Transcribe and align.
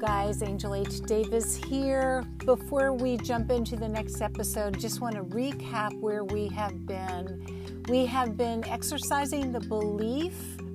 guys? 0.00 0.42
Angel 0.42 0.74
H. 0.74 1.02
Davis 1.02 1.54
here. 1.54 2.24
Before 2.46 2.94
we 2.94 3.18
jump 3.18 3.50
into 3.50 3.76
the 3.76 3.88
next 3.88 4.22
episode, 4.22 4.80
just 4.80 5.02
want 5.02 5.14
to 5.14 5.24
recap 5.24 5.92
where 6.00 6.24
we 6.24 6.48
have 6.48 6.86
been. 6.86 7.84
We 7.86 8.06
have 8.06 8.34
been 8.34 8.66
exercising 8.66 9.52
the 9.52 9.60
belief 9.60 10.32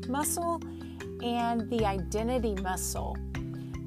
muscle 0.08 0.62
and 1.24 1.68
the 1.72 1.86
identity 1.86 2.54
muscle. 2.62 3.18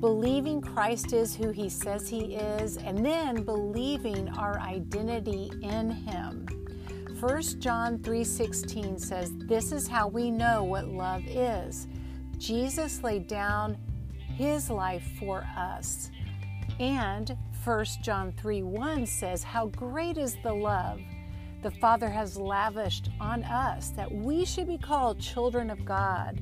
Believing 0.01 0.61
Christ 0.61 1.13
is 1.13 1.37
who 1.37 1.53
he 1.53 1.69
says 1.69 2.09
he 2.09 2.35
is, 2.35 2.77
and 2.77 3.07
then 3.07 3.45
believing 3.45 4.29
our 4.31 4.59
identity 4.59 5.53
in 5.63 5.91
him. 5.91 6.47
1 7.21 7.61
John 7.61 8.01
3:16 8.01 8.99
says, 8.99 9.31
"This 9.47 9.71
is 9.71 9.87
how 9.87 10.09
we 10.09 10.33
know 10.33 10.65
what 10.65 10.89
love 10.89 11.23
is. 11.29 11.87
Jesus 12.39 13.05
laid 13.05 13.29
down 13.29 13.77
his 14.39 14.71
life 14.71 15.03
for 15.19 15.45
us. 15.57 16.13
And 16.79 17.37
1 17.65 17.85
John 18.03 18.33
3 18.33 18.63
1 18.63 19.05
says, 19.05 19.43
How 19.43 19.67
great 19.67 20.17
is 20.17 20.37
the 20.45 20.53
love 20.53 21.01
the 21.61 21.73
Father 21.73 22.09
has 22.09 22.37
lavished 22.37 23.11
on 23.21 23.43
us 23.43 23.91
that 23.91 24.11
we 24.11 24.45
should 24.45 24.69
be 24.69 24.79
called 24.79 25.19
children 25.19 25.71
of 25.71 25.85
God. 25.85 26.41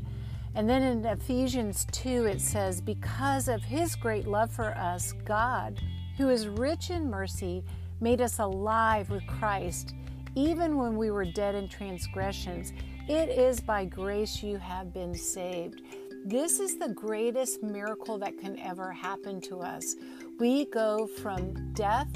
And 0.55 0.69
then 0.69 0.83
in 0.83 1.07
Ephesians 1.07 1.87
2, 1.91 2.27
it 2.27 2.41
says, 2.43 2.83
Because 2.83 3.49
of 3.49 3.65
his 3.65 3.97
great 3.97 4.27
love 4.27 4.51
for 4.51 4.77
us, 4.77 5.15
God, 5.25 5.81
who 6.19 6.29
is 6.29 6.49
rich 6.49 6.91
in 6.91 7.09
mercy, 7.09 7.65
made 8.01 8.21
us 8.21 8.41
alive 8.41 9.09
with 9.09 9.27
Christ, 9.27 9.95
even 10.35 10.77
when 10.77 10.99
we 10.99 11.11
were 11.11 11.25
dead 11.25 11.55
in 11.55 11.67
transgressions. 11.67 12.75
It 13.09 13.31
is 13.31 13.59
by 13.59 13.87
grace 13.87 14.43
you 14.43 14.59
have 14.59 14.93
been 14.93 15.15
saved. 15.15 15.81
This 16.29 16.59
is 16.59 16.77
the 16.77 16.89
greatest 16.89 17.63
miracle 17.63 18.19
that 18.19 18.37
can 18.37 18.59
ever 18.59 18.91
happen 18.91 19.41
to 19.43 19.61
us. 19.61 19.95
We 20.41 20.65
go 20.65 21.07
from 21.07 21.73
death 21.73 22.09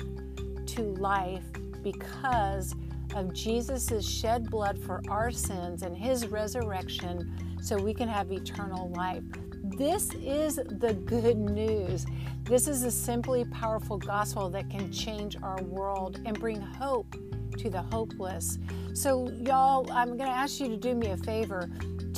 to 0.66 0.82
life 0.82 1.44
because 1.84 2.74
of 3.14 3.32
Jesus' 3.32 4.04
shed 4.04 4.50
blood 4.50 4.82
for 4.82 5.00
our 5.08 5.30
sins 5.30 5.84
and 5.84 5.96
his 5.96 6.26
resurrection 6.26 7.56
so 7.62 7.80
we 7.80 7.94
can 7.94 8.08
have 8.08 8.32
eternal 8.32 8.90
life. 8.96 9.22
This 9.62 10.12
is 10.14 10.56
the 10.56 10.94
good 11.06 11.38
news. 11.38 12.04
This 12.42 12.66
is 12.66 12.82
a 12.82 12.90
simply 12.90 13.44
powerful 13.44 13.96
gospel 13.96 14.50
that 14.50 14.68
can 14.70 14.90
change 14.90 15.36
our 15.40 15.62
world 15.62 16.18
and 16.24 16.36
bring 16.36 16.60
hope 16.60 17.14
to 17.58 17.70
the 17.70 17.82
hopeless. 17.82 18.58
So, 18.92 19.30
y'all, 19.30 19.88
I'm 19.92 20.16
going 20.16 20.30
to 20.30 20.36
ask 20.36 20.58
you 20.58 20.66
to 20.66 20.76
do 20.76 20.96
me 20.96 21.10
a 21.10 21.16
favor 21.16 21.70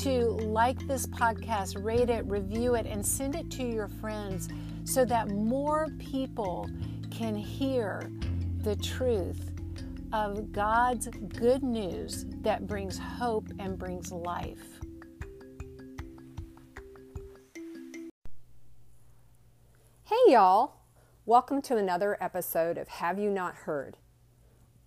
to 0.03 0.31
like 0.49 0.85
this 0.89 1.07
podcast, 1.07 1.81
rate 1.81 2.11
it, 2.11 2.27
review 2.27 2.75
it, 2.75 2.87
and 2.87 3.07
send 3.07 3.37
it 3.37 3.49
to 3.53 3.63
your 3.63 3.87
friends 3.87 4.49
so 4.83 5.05
that 5.05 5.29
more 5.29 5.87
people 6.01 6.69
can 7.13 7.37
hear 7.37 8.11
the 8.65 8.75
truth 8.75 9.53
of 10.13 10.51
God's 10.51 11.07
good 11.07 11.63
news 11.63 12.27
that 12.41 12.67
brings 12.67 12.99
hope 12.99 13.47
and 13.61 13.79
brings 13.79 14.11
life. 14.11 14.81
Hey, 20.03 20.33
y'all. 20.33 20.81
Welcome 21.27 21.63
to 21.63 21.77
another 21.77 22.17
episode 22.21 22.77
of 22.77 22.89
Have 22.89 23.21
You 23.21 23.31
Not 23.31 23.55
Heard? 23.55 23.99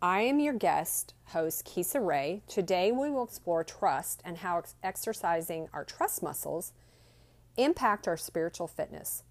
I 0.06 0.22
am 0.22 0.40
your 0.40 0.54
guest, 0.54 1.16
host 1.30 1.66
Kisa 1.66 2.00
Raye. 2.00 2.44
Today 2.48 2.92
we 2.92 3.10
will 3.10 3.24
explore 3.24 3.64
trust 3.64 4.22
and 4.24 4.38
how 4.38 4.60
ex- 4.60 4.76
exercising 4.84 5.68
our 5.74 5.84
trust 5.84 6.22
muscles 6.22 6.74
impact 7.58 8.08
our 8.08 8.16
spiritual 8.16 8.68
fitness. 8.68 9.24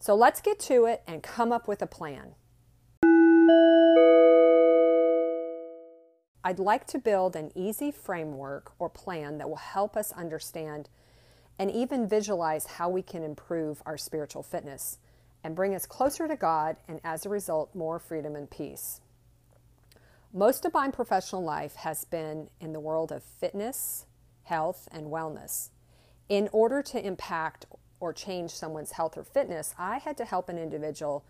So 0.00 0.14
let's 0.14 0.42
get 0.42 0.58
to 0.60 0.84
it 0.84 1.02
and 1.06 1.22
come 1.22 1.52
up 1.52 1.66
with 1.66 1.80
a 1.80 1.86
plan. 1.86 2.34
I'd 6.44 6.58
like 6.58 6.86
to 6.88 6.98
build 6.98 7.34
an 7.34 7.50
easy 7.54 7.90
framework 7.90 8.72
or 8.78 8.90
plan 8.90 9.38
that 9.38 9.48
will 9.48 9.56
help 9.56 9.96
us 9.96 10.12
understand 10.12 10.90
and 11.58 11.70
even 11.70 12.06
visualize 12.06 12.66
how 12.66 12.90
we 12.90 13.00
can 13.00 13.22
improve 13.22 13.82
our 13.86 13.96
spiritual 13.96 14.42
fitness 14.42 14.98
and 15.42 15.56
bring 15.56 15.74
us 15.74 15.86
closer 15.86 16.28
to 16.28 16.36
God 16.36 16.76
and 16.86 17.00
as 17.04 17.24
a 17.24 17.30
result, 17.30 17.74
more 17.74 17.98
freedom 17.98 18.36
and 18.36 18.50
peace. 18.50 19.00
Most 20.36 20.64
of 20.64 20.74
my 20.74 20.90
professional 20.90 21.44
life 21.44 21.76
has 21.76 22.04
been 22.04 22.50
in 22.60 22.72
the 22.72 22.80
world 22.80 23.12
of 23.12 23.22
fitness, 23.22 24.04
health, 24.42 24.88
and 24.90 25.06
wellness. 25.06 25.68
In 26.28 26.48
order 26.50 26.82
to 26.82 27.06
impact 27.06 27.66
or 28.00 28.12
change 28.12 28.50
someone's 28.50 28.90
health 28.90 29.16
or 29.16 29.22
fitness, 29.22 29.76
I 29.78 29.98
had 29.98 30.16
to 30.16 30.24
help 30.24 30.48
an 30.48 30.58
individual 30.58 31.24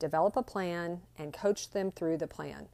develop 0.00 0.36
a 0.36 0.42
plan 0.42 1.02
and 1.16 1.32
coach 1.32 1.70
them 1.70 1.92
through 1.92 2.16
the 2.16 2.26
plan. 2.26 2.66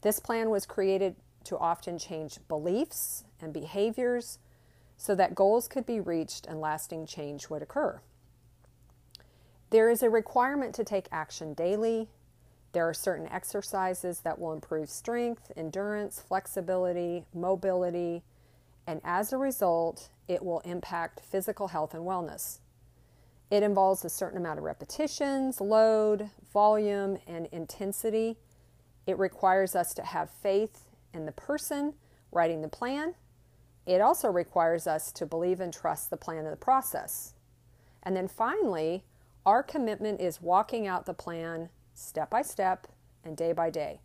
This 0.00 0.20
plan 0.20 0.48
was 0.48 0.64
created 0.64 1.16
to 1.44 1.58
often 1.58 1.98
change 1.98 2.38
beliefs 2.48 3.24
and 3.42 3.52
behaviors 3.52 4.38
so 4.96 5.14
that 5.16 5.34
goals 5.34 5.68
could 5.68 5.84
be 5.84 6.00
reached 6.00 6.46
and 6.46 6.62
lasting 6.62 7.04
change 7.04 7.50
would 7.50 7.60
occur. 7.60 8.00
There 9.68 9.90
is 9.90 10.02
a 10.02 10.08
requirement 10.08 10.74
to 10.76 10.84
take 10.84 11.08
action 11.12 11.52
daily 11.52 12.08
there 12.74 12.88
are 12.88 12.94
certain 12.94 13.28
exercises 13.28 14.20
that 14.20 14.38
will 14.38 14.52
improve 14.52 14.90
strength, 14.90 15.50
endurance, 15.56 16.20
flexibility, 16.20 17.24
mobility, 17.32 18.22
and 18.86 19.00
as 19.04 19.32
a 19.32 19.38
result, 19.38 20.10
it 20.28 20.44
will 20.44 20.60
impact 20.60 21.20
physical 21.20 21.68
health 21.68 21.94
and 21.94 22.04
wellness. 22.04 22.58
It 23.50 23.62
involves 23.62 24.04
a 24.04 24.10
certain 24.10 24.38
amount 24.38 24.58
of 24.58 24.64
repetitions, 24.64 25.60
load, 25.60 26.30
volume, 26.52 27.18
and 27.26 27.46
intensity. 27.52 28.36
It 29.06 29.18
requires 29.18 29.76
us 29.76 29.94
to 29.94 30.02
have 30.02 30.28
faith 30.28 30.88
in 31.12 31.24
the 31.24 31.32
person 31.32 31.94
writing 32.32 32.60
the 32.60 32.68
plan. 32.68 33.14
It 33.86 34.00
also 34.00 34.28
requires 34.28 34.86
us 34.86 35.12
to 35.12 35.26
believe 35.26 35.60
and 35.60 35.72
trust 35.72 36.10
the 36.10 36.16
plan 36.16 36.44
and 36.44 36.52
the 36.52 36.56
process. 36.56 37.34
And 38.02 38.16
then 38.16 38.28
finally, 38.28 39.04
our 39.46 39.62
commitment 39.62 40.20
is 40.20 40.42
walking 40.42 40.86
out 40.86 41.06
the 41.06 41.14
plan 41.14 41.68
step 41.94 42.30
by 42.30 42.42
step 42.42 42.86
and 43.24 43.36
day 43.36 43.52
by 43.52 43.70
day. 43.70 44.00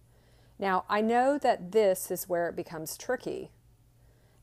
Now, 0.57 0.85
I 0.89 1.01
know 1.01 1.37
that 1.37 1.71
this 1.71 2.11
is 2.11 2.29
where 2.29 2.47
it 2.47 2.55
becomes 2.55 2.97
tricky. 2.97 3.51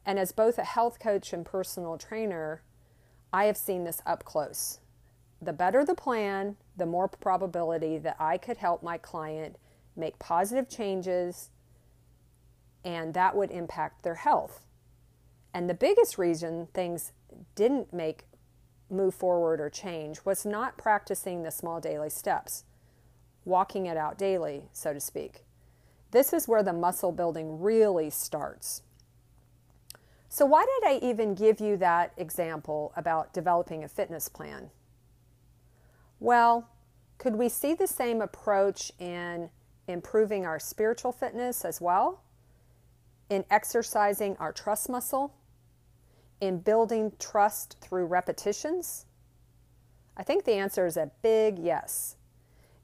And 0.04 0.18
as 0.18 0.32
both 0.32 0.58
a 0.58 0.64
health 0.64 0.98
coach 0.98 1.32
and 1.32 1.44
personal 1.44 1.98
trainer, 1.98 2.62
I 3.32 3.44
have 3.44 3.56
seen 3.56 3.84
this 3.84 4.00
up 4.06 4.24
close. 4.24 4.80
The 5.40 5.52
better 5.52 5.84
the 5.84 5.94
plan, 5.94 6.56
the 6.76 6.86
more 6.86 7.08
probability 7.08 7.98
that 7.98 8.16
I 8.18 8.38
could 8.38 8.56
help 8.56 8.82
my 8.82 8.98
client 8.98 9.56
make 9.94 10.18
positive 10.18 10.68
changes 10.68 11.50
and 12.84 13.14
that 13.14 13.34
would 13.34 13.50
impact 13.50 14.02
their 14.04 14.14
health. 14.14 14.64
And 15.52 15.68
the 15.68 15.74
biggest 15.74 16.18
reason 16.18 16.68
things 16.72 17.12
didn't 17.54 17.92
make 17.92 18.26
move 18.88 19.14
forward 19.14 19.60
or 19.60 19.68
change 19.68 20.20
was 20.24 20.46
not 20.46 20.78
practicing 20.78 21.42
the 21.42 21.50
small 21.50 21.80
daily 21.80 22.10
steps 22.10 22.64
walking 23.46 23.86
it 23.86 23.96
out 23.96 24.18
daily, 24.18 24.68
so 24.72 24.92
to 24.92 25.00
speak. 25.00 25.44
This 26.10 26.32
is 26.32 26.46
where 26.46 26.62
the 26.62 26.72
muscle 26.72 27.12
building 27.12 27.60
really 27.60 28.10
starts. 28.10 28.82
So, 30.28 30.44
why 30.44 30.66
did 30.66 30.88
I 30.90 30.98
even 31.06 31.34
give 31.34 31.60
you 31.60 31.76
that 31.78 32.12
example 32.16 32.92
about 32.96 33.32
developing 33.32 33.84
a 33.84 33.88
fitness 33.88 34.28
plan? 34.28 34.70
Well, 36.20 36.68
could 37.18 37.36
we 37.36 37.48
see 37.48 37.74
the 37.74 37.86
same 37.86 38.20
approach 38.20 38.92
in 38.98 39.48
improving 39.88 40.44
our 40.44 40.58
spiritual 40.58 41.12
fitness 41.12 41.64
as 41.64 41.80
well? 41.80 42.22
In 43.30 43.44
exercising 43.50 44.36
our 44.38 44.52
trust 44.52 44.88
muscle? 44.88 45.34
In 46.40 46.58
building 46.58 47.12
trust 47.18 47.78
through 47.80 48.06
repetitions? 48.06 49.06
I 50.16 50.22
think 50.22 50.44
the 50.44 50.54
answer 50.54 50.86
is 50.86 50.96
a 50.96 51.10
big 51.22 51.58
yes. 51.58 52.16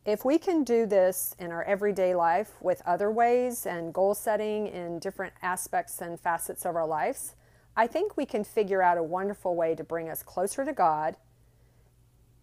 If 0.05 0.25
we 0.25 0.37
can 0.37 0.65
do 0.65 0.85
this 0.85 1.37
in 1.39 1.53
our 1.53 1.63
everyday 1.63 2.15
life 2.15 2.51
with 2.61 2.83
other 2.85 3.11
ways 3.11 3.67
and 3.67 3.95
goal 3.95 4.15
setting 4.15 4.67
in 4.67 4.99
different 4.99 5.33
aspects 5.43 6.01
and 6.01 6.19
facets 6.19 6.67
of 6.67 6.75
our 6.75 6.87
lives, 6.87 7.37
I 7.77 7.87
think 7.87 8.17
we 8.17 8.27
can 8.27 8.43
figure 8.43 8.83
out 8.83 8.99
a 8.99 9.03
wonderful 9.03 9.55
way 9.55 9.77
to 9.77 9.85
bring 9.85 10.11
us 10.11 10.25
closer 10.25 10.65
to 10.65 10.73
God 10.73 11.17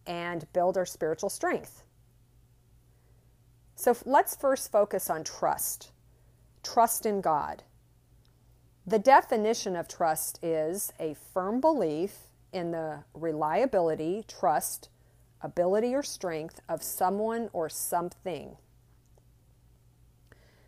and 0.08 0.52
build 0.54 0.78
our 0.78 0.86
spiritual 0.86 1.30
strength. 1.30 1.84
So 3.76 3.96
let's 4.06 4.36
first 4.36 4.72
focus 4.72 5.10
on 5.10 5.26
trust. 5.26 5.92
Trust 6.64 7.06
in 7.06 7.20
God. 7.20 7.64
The 8.88 9.00
definition 9.00 9.76
of 9.76 9.90
trust 9.90 10.40
is 10.42 10.94
a 10.98 11.16
firm 11.34 11.60
belief 11.60 12.30
in 12.54 12.72
the 12.72 13.04
reliability, 13.14 14.24
trust, 14.28 14.90
ability, 15.42 15.96
or 15.96 16.04
strength 16.04 16.60
of 16.68 16.84
someone 16.84 17.50
or 17.54 17.70
something. 17.70 18.58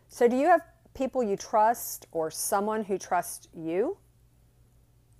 So, 0.08 0.28
do 0.28 0.36
you 0.36 0.46
have 0.46 0.62
people 0.94 1.22
you 1.22 1.36
trust 1.36 2.06
or 2.12 2.30
someone 2.30 2.84
who 2.84 2.98
trusts 2.98 3.48
you? 3.54 3.96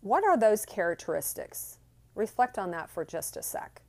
What 0.01 0.25
are 0.25 0.37
those 0.37 0.67
characteristics? 0.67 1.79
Reflect 2.15 2.59
on 2.59 2.71
that 2.73 2.91
for 2.91 3.05
just 3.05 3.37
a 3.37 3.43
sec. 3.43 3.83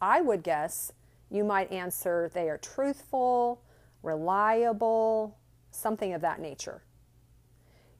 I 0.00 0.20
would 0.20 0.42
guess 0.42 0.92
you 1.30 1.44
might 1.44 1.70
answer 1.70 2.30
they 2.32 2.48
are 2.48 2.58
truthful, 2.58 3.62
reliable, 4.02 5.38
something 5.70 6.12
of 6.12 6.20
that 6.22 6.40
nature. 6.40 6.82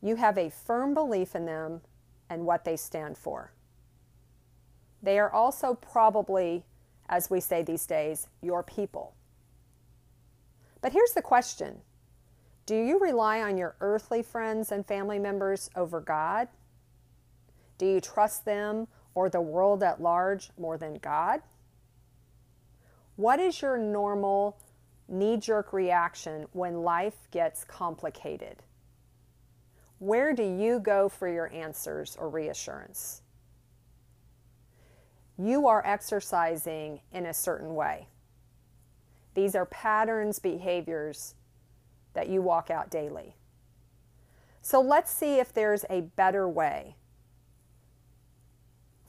You 0.03 0.17
have 0.17 0.39
a 0.39 0.51
firm 0.51 0.95
belief 0.95 1.35
in 1.35 1.47
them 1.47 1.81
and 2.29 2.47
what 2.47 2.65
they 2.65 2.77
stand 2.77 3.19
for. 3.19 3.53
They 5.03 5.19
are 5.19 5.33
also 5.33 5.75
probably, 5.75 6.65
as 7.09 7.31
we 7.31 7.41
say 7.41 7.63
these 7.63 7.87
days, 7.87 8.29
your 8.43 8.63
people. 8.63 9.15
But 10.81 10.93
here's 10.93 11.13
the 11.13 11.23
question 11.23 11.81
Do 12.67 12.77
you 12.77 12.99
rely 12.99 13.41
on 13.41 13.57
your 13.57 13.77
earthly 13.81 14.23
friends 14.23 14.73
and 14.73 14.87
family 14.87 15.19
members 15.19 15.71
over 15.75 16.01
God? 16.01 16.49
Do 17.79 17.87
you 17.87 18.01
trust 18.01 18.45
them 18.45 18.89
or 19.15 19.29
the 19.29 19.41
world 19.41 19.83
at 19.83 20.03
large 20.03 20.51
more 20.59 20.77
than 20.77 20.95
God? 20.99 21.41
What 23.17 23.41
is 23.41 23.61
your 23.61 23.77
normal 23.77 24.59
knee 25.09 25.37
jerk 25.37 25.73
reaction 25.73 26.47
when 26.53 26.83
life 26.83 27.29
gets 27.31 27.65
complicated? 27.65 28.63
Where 29.99 30.33
do 30.33 30.43
you 30.43 30.79
go 30.79 31.09
for 31.09 31.29
your 31.29 31.53
answers 31.53 32.17
or 32.19 32.31
reassurance? 32.31 33.23
You 35.43 35.69
are 35.69 35.83
exercising 35.87 37.01
in 37.13 37.25
a 37.25 37.33
certain 37.33 37.75
way. 37.75 38.09
These 39.33 39.55
are 39.55 39.65
patterns, 39.65 40.39
behaviors 40.39 41.35
that 42.13 42.29
you 42.29 42.43
walk 42.43 42.71
out 42.71 42.91
daily. 42.91 43.37
So 44.61 44.83
let's 44.83 45.11
see 45.11 45.39
if 45.39 45.51
there's 45.51 45.87
a 45.89 46.03
better 46.03 46.47
way. 46.47 46.97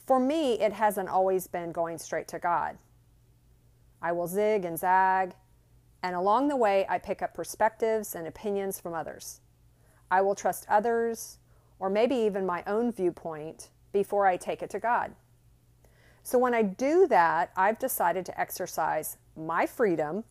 For 0.05 0.21
me, 0.21 0.53
it 0.53 0.71
hasn't 0.71 1.09
always 1.09 1.47
been 1.47 1.73
going 1.73 1.97
straight 1.97 2.29
to 2.29 2.39
God. 2.39 2.77
I 4.01 4.13
will 4.13 4.27
zig 4.27 4.63
and 4.63 4.79
zag, 4.79 5.33
and 6.01 6.15
along 6.15 6.47
the 6.47 6.55
way, 6.55 6.85
I 6.87 6.97
pick 6.97 7.21
up 7.21 7.33
perspectives 7.33 8.15
and 8.15 8.25
opinions 8.25 8.79
from 8.79 8.93
others. 8.93 9.41
I 10.09 10.21
will 10.21 10.35
trust 10.35 10.65
others, 10.69 11.39
or 11.77 11.89
maybe 11.89 12.15
even 12.15 12.45
my 12.45 12.63
own 12.65 12.93
viewpoint, 12.93 13.69
before 13.91 14.25
I 14.25 14.37
take 14.37 14.63
it 14.63 14.69
to 14.69 14.79
God. 14.79 15.13
So 16.23 16.37
when 16.37 16.53
I 16.53 16.61
do 16.61 17.07
that, 17.07 17.51
I've 17.55 17.79
decided 17.79 18.25
to 18.27 18.39
exercise 18.39 19.17
my 19.35 19.65
freedom 19.65 20.23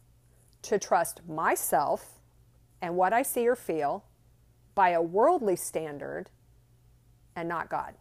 to 0.63 0.79
trust 0.79 1.21
myself 1.29 2.21
and 2.81 2.97
what 2.97 3.13
I 3.13 3.23
see 3.23 3.49
or 3.49 3.57
feel 3.57 4.05
by 4.75 4.91
a 4.91 5.03
worldly 5.03 5.57
standard 5.57 6.31
and 7.35 7.49
not 7.49 7.69
God. 7.69 7.95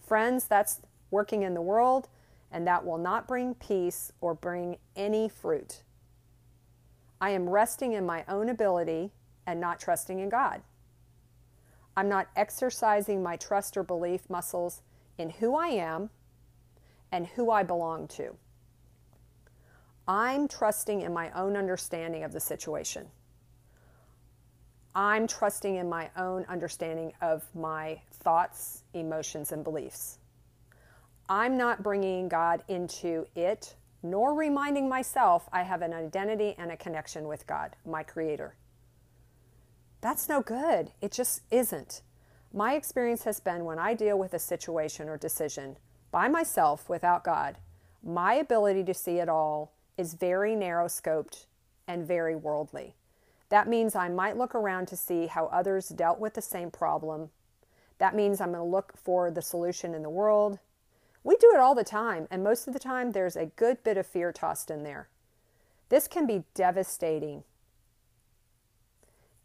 Friends, 0.00 0.46
that's 0.46 0.80
working 1.10 1.42
in 1.42 1.54
the 1.54 1.62
world, 1.62 2.08
and 2.50 2.66
that 2.66 2.84
will 2.84 2.98
not 2.98 3.28
bring 3.28 3.54
peace 3.54 4.12
or 4.20 4.34
bring 4.34 4.78
any 4.96 5.28
fruit. 5.28 5.82
I 7.20 7.30
am 7.30 7.48
resting 7.48 7.92
in 7.92 8.06
my 8.06 8.24
own 8.28 8.48
ability 8.48 9.12
and 9.46 9.60
not 9.60 9.80
trusting 9.80 10.18
in 10.18 10.28
God. 10.28 10.62
I'm 11.96 12.08
not 12.08 12.28
exercising 12.36 13.22
my 13.22 13.36
trust 13.36 13.76
or 13.76 13.82
belief 13.82 14.30
muscles 14.30 14.82
in 15.18 15.30
who 15.30 15.56
I 15.56 15.68
am 15.68 16.10
and 17.12 17.26
who 17.26 17.50
I 17.50 17.62
belong 17.62 18.08
to. 18.08 18.36
I'm 20.06 20.48
trusting 20.48 21.02
in 21.02 21.12
my 21.12 21.30
own 21.32 21.56
understanding 21.56 22.24
of 22.24 22.32
the 22.32 22.40
situation. 22.40 23.08
I'm 24.94 25.26
trusting 25.26 25.76
in 25.76 25.88
my 25.88 26.10
own 26.16 26.44
understanding 26.48 27.12
of 27.20 27.44
my 27.54 28.00
thoughts, 28.10 28.82
emotions, 28.94 29.52
and 29.52 29.62
beliefs. 29.62 30.18
I'm 31.28 31.58
not 31.58 31.82
bringing 31.82 32.28
God 32.28 32.64
into 32.68 33.26
it, 33.36 33.74
nor 34.02 34.34
reminding 34.34 34.88
myself 34.88 35.48
I 35.52 35.62
have 35.62 35.82
an 35.82 35.92
identity 35.92 36.54
and 36.56 36.70
a 36.70 36.76
connection 36.76 37.28
with 37.28 37.46
God, 37.46 37.76
my 37.84 38.02
Creator. 38.02 38.54
That's 40.00 40.28
no 40.28 40.40
good. 40.40 40.92
It 41.02 41.12
just 41.12 41.42
isn't. 41.50 42.02
My 42.52 42.74
experience 42.74 43.24
has 43.24 43.40
been 43.40 43.66
when 43.66 43.78
I 43.78 43.92
deal 43.92 44.18
with 44.18 44.32
a 44.32 44.38
situation 44.38 45.08
or 45.08 45.18
decision 45.18 45.76
by 46.10 46.28
myself 46.28 46.88
without 46.88 47.24
God, 47.24 47.58
my 48.02 48.34
ability 48.34 48.84
to 48.84 48.94
see 48.94 49.18
it 49.18 49.28
all 49.28 49.72
is 49.96 50.14
very 50.14 50.54
narrow 50.54 50.86
scoped 50.86 51.46
and 51.86 52.06
very 52.06 52.36
worldly. 52.36 52.94
That 53.48 53.68
means 53.68 53.94
I 53.94 54.08
might 54.08 54.36
look 54.36 54.54
around 54.54 54.86
to 54.88 54.96
see 54.96 55.26
how 55.26 55.46
others 55.46 55.88
dealt 55.88 56.20
with 56.20 56.34
the 56.34 56.42
same 56.42 56.70
problem. 56.70 57.30
That 57.98 58.14
means 58.14 58.40
I'm 58.40 58.52
going 58.52 58.64
to 58.64 58.70
look 58.70 58.92
for 58.96 59.30
the 59.30 59.42
solution 59.42 59.94
in 59.94 60.02
the 60.02 60.10
world. 60.10 60.58
We 61.24 61.36
do 61.36 61.50
it 61.54 61.60
all 61.60 61.74
the 61.74 61.84
time, 61.84 62.28
and 62.30 62.44
most 62.44 62.68
of 62.68 62.72
the 62.72 62.78
time 62.78 63.12
there's 63.12 63.36
a 63.36 63.46
good 63.46 63.82
bit 63.82 63.96
of 63.96 64.06
fear 64.06 64.32
tossed 64.32 64.70
in 64.70 64.84
there. 64.84 65.08
This 65.88 66.06
can 66.06 66.26
be 66.26 66.44
devastating. 66.54 67.42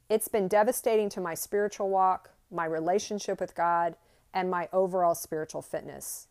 It's 0.09 0.27
been 0.27 0.47
devastating 0.47 1.09
to 1.09 1.21
my 1.21 1.33
spiritual 1.33 1.89
walk, 1.89 2.31
my 2.51 2.65
relationship 2.65 3.39
with 3.39 3.55
God, 3.55 3.95
and 4.33 4.51
my 4.51 4.67
overall 4.71 5.15
spiritual 5.15 5.61
fitness. 5.61 6.27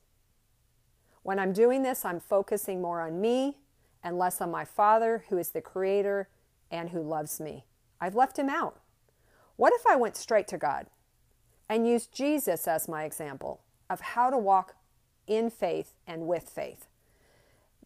When 1.23 1.39
I'm 1.39 1.53
doing 1.53 1.83
this, 1.83 2.05
I'm 2.05 2.21
focusing 2.21 2.83
more 2.83 3.01
on 3.01 3.21
me 3.21 3.59
and 4.03 4.19
less 4.19 4.41
on 4.41 4.51
my 4.51 4.65
Father, 4.65 5.25
who 5.29 5.39
is 5.39 5.51
the 5.51 5.61
Creator 5.61 6.29
and 6.71 6.91
who 6.91 7.01
loves 7.03 7.41
me. 7.41 7.65
I've 8.01 8.17
left 8.17 8.39
him 8.39 8.49
out. 8.49 8.81
What 9.57 9.73
if 9.75 9.87
I 9.87 9.97
went 9.97 10.17
straight 10.17 10.49
to 10.49 10.59
God 10.59 10.87
and 11.69 11.87
used 11.87 12.13
Jesus 12.13 12.67
as 12.67 12.89
my 12.89 13.05
example 13.05 13.61
of 13.89 14.01
how 14.01 14.31
to 14.31 14.39
walk 14.39 14.75
in 15.27 15.51
faith 15.51 15.95
and 16.07 16.27
with 16.27 16.49
faith? 16.49 16.87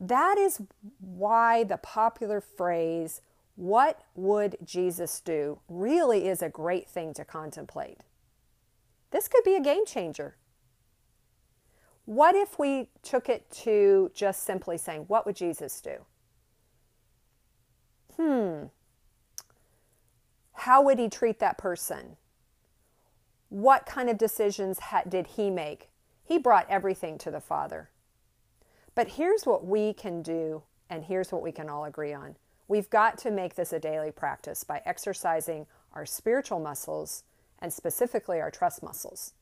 That 0.01 0.39
is 0.39 0.63
why 1.01 1.65
the 1.65 1.77
popular 1.77 2.41
phrase, 2.41 3.21
What 3.57 4.03
would 4.15 4.57
Jesus 4.65 5.21
do? 5.21 5.61
really 5.69 6.29
is 6.29 6.43
a 6.43 6.49
great 6.49 6.89
thing 6.89 7.13
to 7.15 7.25
contemplate. 7.25 7.99
This 9.11 9.29
could 9.29 9.45
be 9.45 9.55
a 9.57 9.63
game 9.63 9.87
changer. 9.87 10.37
What 12.07 12.37
if 12.37 12.59
we 12.59 12.89
took 13.03 13.29
it 13.29 13.51
to 13.63 14.11
just 14.15 14.45
simply 14.45 14.79
saying, 14.79 15.03
What 15.09 15.27
would 15.27 15.37
Jesus 15.37 15.81
do? 15.81 16.05
Hmm. 18.17 18.67
How 20.53 20.83
would 20.83 20.99
he 20.99 21.09
treat 21.09 21.39
that 21.41 21.59
person? 21.59 22.17
What 23.49 23.87
kind 23.87 24.09
of 24.09 24.19
decisions 24.19 24.79
ha- 24.79 25.03
did 25.07 25.27
he 25.27 25.51
make? 25.51 25.91
He 26.25 26.39
brought 26.39 26.69
everything 26.71 27.19
to 27.19 27.31
the 27.31 27.41
Father. 27.41 27.91
But 28.95 29.09
here's 29.09 29.45
what 29.45 29.67
we 29.67 29.93
can 29.93 30.23
do, 30.23 30.63
and 30.89 31.05
here's 31.05 31.31
what 31.31 31.43
we 31.43 31.53
can 31.53 31.69
all 31.69 31.85
agree 31.85 32.15
on. 32.15 32.37
We've 32.69 32.91
got 32.91 33.19
to 33.19 33.31
make 33.31 33.55
this 33.55 33.73
a 33.73 33.79
daily 33.79 34.11
practice 34.11 34.65
by 34.65 34.81
exercising 34.85 35.67
our 35.93 36.07
spiritual 36.07 36.59
muscles 36.59 37.23
and 37.61 37.73
specifically 37.73 38.41
our 38.41 38.51
trust 38.51 38.83
muscles. 38.83 39.35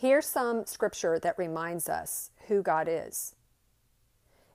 Here's 0.00 0.26
some 0.26 0.64
scripture 0.64 1.18
that 1.18 1.36
reminds 1.36 1.88
us 1.88 2.30
who 2.46 2.62
God 2.62 2.86
is. 2.88 3.34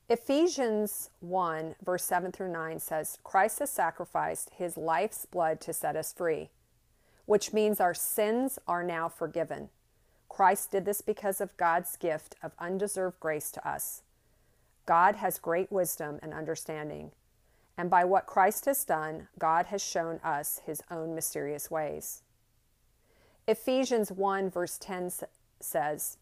Ephesians 0.08 1.10
1, 1.20 1.76
verse 1.84 2.06
7 2.06 2.32
through 2.32 2.54
9 2.54 2.80
says, 2.80 3.18
Christ 3.26 3.60
has 3.60 3.70
sacrificed 3.70 4.52
his 4.56 4.78
life's 4.78 5.26
blood 5.26 5.60
to 5.60 5.74
set 5.74 5.98
us 5.98 6.14
free, 6.14 6.50
which 7.26 7.52
means 7.52 7.82
our 7.82 7.94
sins 7.94 8.58
are 8.70 8.84
now 8.84 9.10
forgiven. 9.10 9.68
Christ 10.30 10.72
did 10.72 10.86
this 10.86 11.02
because 11.02 11.42
of 11.42 11.58
God's 11.58 11.98
gift 11.98 12.38
of 12.42 12.54
undeserved 12.58 13.20
grace 13.20 13.52
to 13.52 13.68
us. 13.68 14.04
God 14.86 15.18
has 15.18 15.40
great 15.40 15.70
wisdom 15.70 16.20
and 16.24 16.34
understanding, 16.34 17.12
and 17.78 17.90
by 17.90 18.06
what 18.06 18.28
Christ 18.28 18.64
has 18.64 18.86
done, 18.86 19.28
God 19.38 19.66
has 19.66 19.84
shown 19.84 20.22
us 20.24 20.62
his 20.66 20.82
own 20.90 21.14
mysterious 21.14 21.70
ways. 21.70 22.22
Ephesians 23.48 24.12
1, 24.12 24.50
verse 24.50 24.78
10 24.78 25.12
says, 25.60 26.18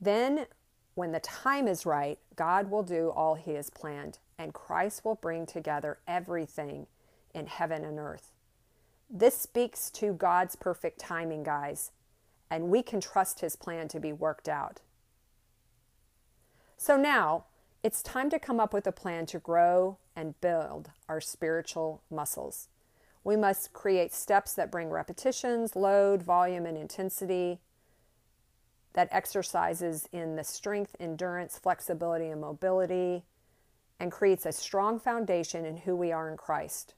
Then, 0.00 0.46
when 0.94 1.12
the 1.12 1.20
time 1.20 1.68
is 1.68 1.86
right, 1.86 2.18
God 2.34 2.70
will 2.70 2.82
do 2.82 3.10
all 3.10 3.36
he 3.36 3.52
has 3.54 3.70
planned, 3.70 4.18
and 4.36 4.52
Christ 4.52 5.04
will 5.04 5.14
bring 5.14 5.46
together 5.46 5.98
everything 6.08 6.86
in 7.34 7.46
heaven 7.46 7.84
and 7.84 7.98
earth. 7.98 8.32
This 9.08 9.38
speaks 9.38 9.90
to 9.90 10.12
God's 10.12 10.56
perfect 10.56 10.98
timing, 10.98 11.44
guys, 11.44 11.92
and 12.50 12.68
we 12.68 12.82
can 12.82 13.00
trust 13.00 13.40
his 13.40 13.54
plan 13.54 13.88
to 13.88 14.00
be 14.00 14.12
worked 14.12 14.48
out. 14.48 14.80
So 16.76 16.96
now, 16.96 17.44
it's 17.82 18.02
time 18.02 18.28
to 18.30 18.38
come 18.38 18.58
up 18.58 18.74
with 18.74 18.86
a 18.86 18.92
plan 18.92 19.26
to 19.26 19.38
grow 19.38 19.98
and 20.16 20.40
build 20.40 20.90
our 21.08 21.20
spiritual 21.20 22.02
muscles. 22.10 22.68
We 23.28 23.36
must 23.36 23.74
create 23.74 24.14
steps 24.14 24.54
that 24.54 24.70
bring 24.70 24.88
repetitions, 24.88 25.76
load, 25.76 26.22
volume, 26.22 26.64
and 26.64 26.78
intensity 26.78 27.60
that 28.94 29.10
exercises 29.12 30.08
in 30.12 30.36
the 30.36 30.44
strength, 30.44 30.96
endurance, 30.98 31.58
flexibility, 31.58 32.28
and 32.28 32.40
mobility, 32.40 33.24
and 34.00 34.10
creates 34.10 34.46
a 34.46 34.52
strong 34.52 34.98
foundation 34.98 35.66
in 35.66 35.76
who 35.76 35.94
we 35.94 36.10
are 36.10 36.30
in 36.30 36.38
Christ. 36.38 36.94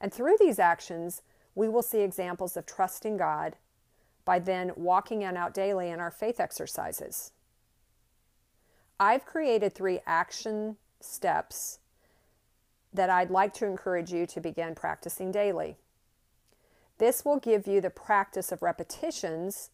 And 0.00 0.14
through 0.14 0.36
these 0.40 0.58
actions, 0.58 1.20
we 1.54 1.68
will 1.68 1.82
see 1.82 2.00
examples 2.00 2.56
of 2.56 2.64
trusting 2.64 3.18
God 3.18 3.56
by 4.24 4.38
then 4.38 4.72
walking 4.76 5.20
in 5.20 5.36
out 5.36 5.52
daily 5.52 5.90
in 5.90 6.00
our 6.00 6.10
faith 6.10 6.40
exercises. 6.40 7.32
I've 8.98 9.26
created 9.26 9.74
three 9.74 10.00
action 10.06 10.78
steps 11.00 11.80
that 12.92 13.10
I'd 13.10 13.30
like 13.30 13.52
to 13.54 13.66
encourage 13.66 14.12
you 14.12 14.26
to 14.26 14.40
begin 14.40 14.74
practicing 14.74 15.30
daily. 15.30 15.76
This 16.98 17.24
will 17.24 17.38
give 17.38 17.66
you 17.66 17.80
the 17.80 17.90
practice 17.90 18.50
of 18.50 18.62
repetitions 18.62 19.70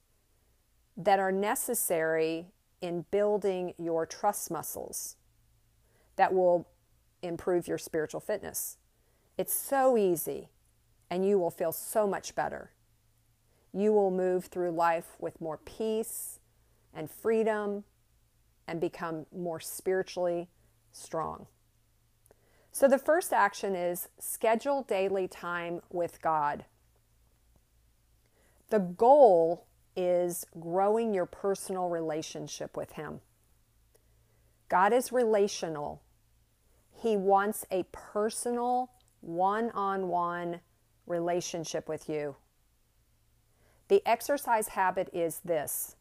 that 0.97 1.19
are 1.19 1.33
necessary 1.33 2.49
in 2.81 3.07
building 3.11 3.75
your 3.79 4.05
trust 4.05 4.51
muscles 4.51 5.17
that 6.17 6.35
will 6.35 6.69
improve 7.23 7.67
your 7.67 7.79
spiritual 7.79 8.21
fitness. 8.21 8.77
It's 9.39 9.55
so 9.55 9.97
easy, 9.97 10.51
and 11.11 11.27
you 11.27 11.39
will 11.39 11.51
feel 11.51 11.73
so 11.73 12.07
much 12.07 12.35
better. 12.35 12.71
You 13.73 13.93
will 13.93 14.11
move 14.11 14.47
through 14.47 14.71
life 14.73 15.17
with 15.19 15.41
more 15.41 15.59
peace 15.59 16.39
and 16.93 17.11
freedom 17.11 17.85
and 18.69 18.81
become 18.81 19.27
more 19.35 19.61
spiritually 19.61 20.49
strong. 20.93 21.47
So, 22.75 22.89
the 22.89 22.99
first 22.99 23.33
action 23.33 23.77
is 23.77 24.09
schedule 24.19 24.83
daily 24.83 25.29
time 25.29 25.81
with 25.93 26.21
God. 26.21 26.65
The 28.71 28.81
goal 28.81 29.65
is 29.95 30.45
growing 30.59 31.15
your 31.15 31.25
personal 31.25 31.89
relationship 31.89 32.77
with 32.77 32.95
Him. 32.95 33.21
God 34.69 34.93
is 34.93 35.13
relational, 35.13 36.03
He 37.01 37.17
wants 37.17 37.65
a 37.71 37.85
personal, 37.93 38.91
one 39.21 39.71
on 39.71 40.09
one 40.09 40.59
relationship 41.07 41.89
with 41.89 42.09
you. 42.09 42.35
The 43.87 44.03
exercise 44.05 44.67
habit 44.67 45.11
is 45.13 45.39
this 45.45 45.95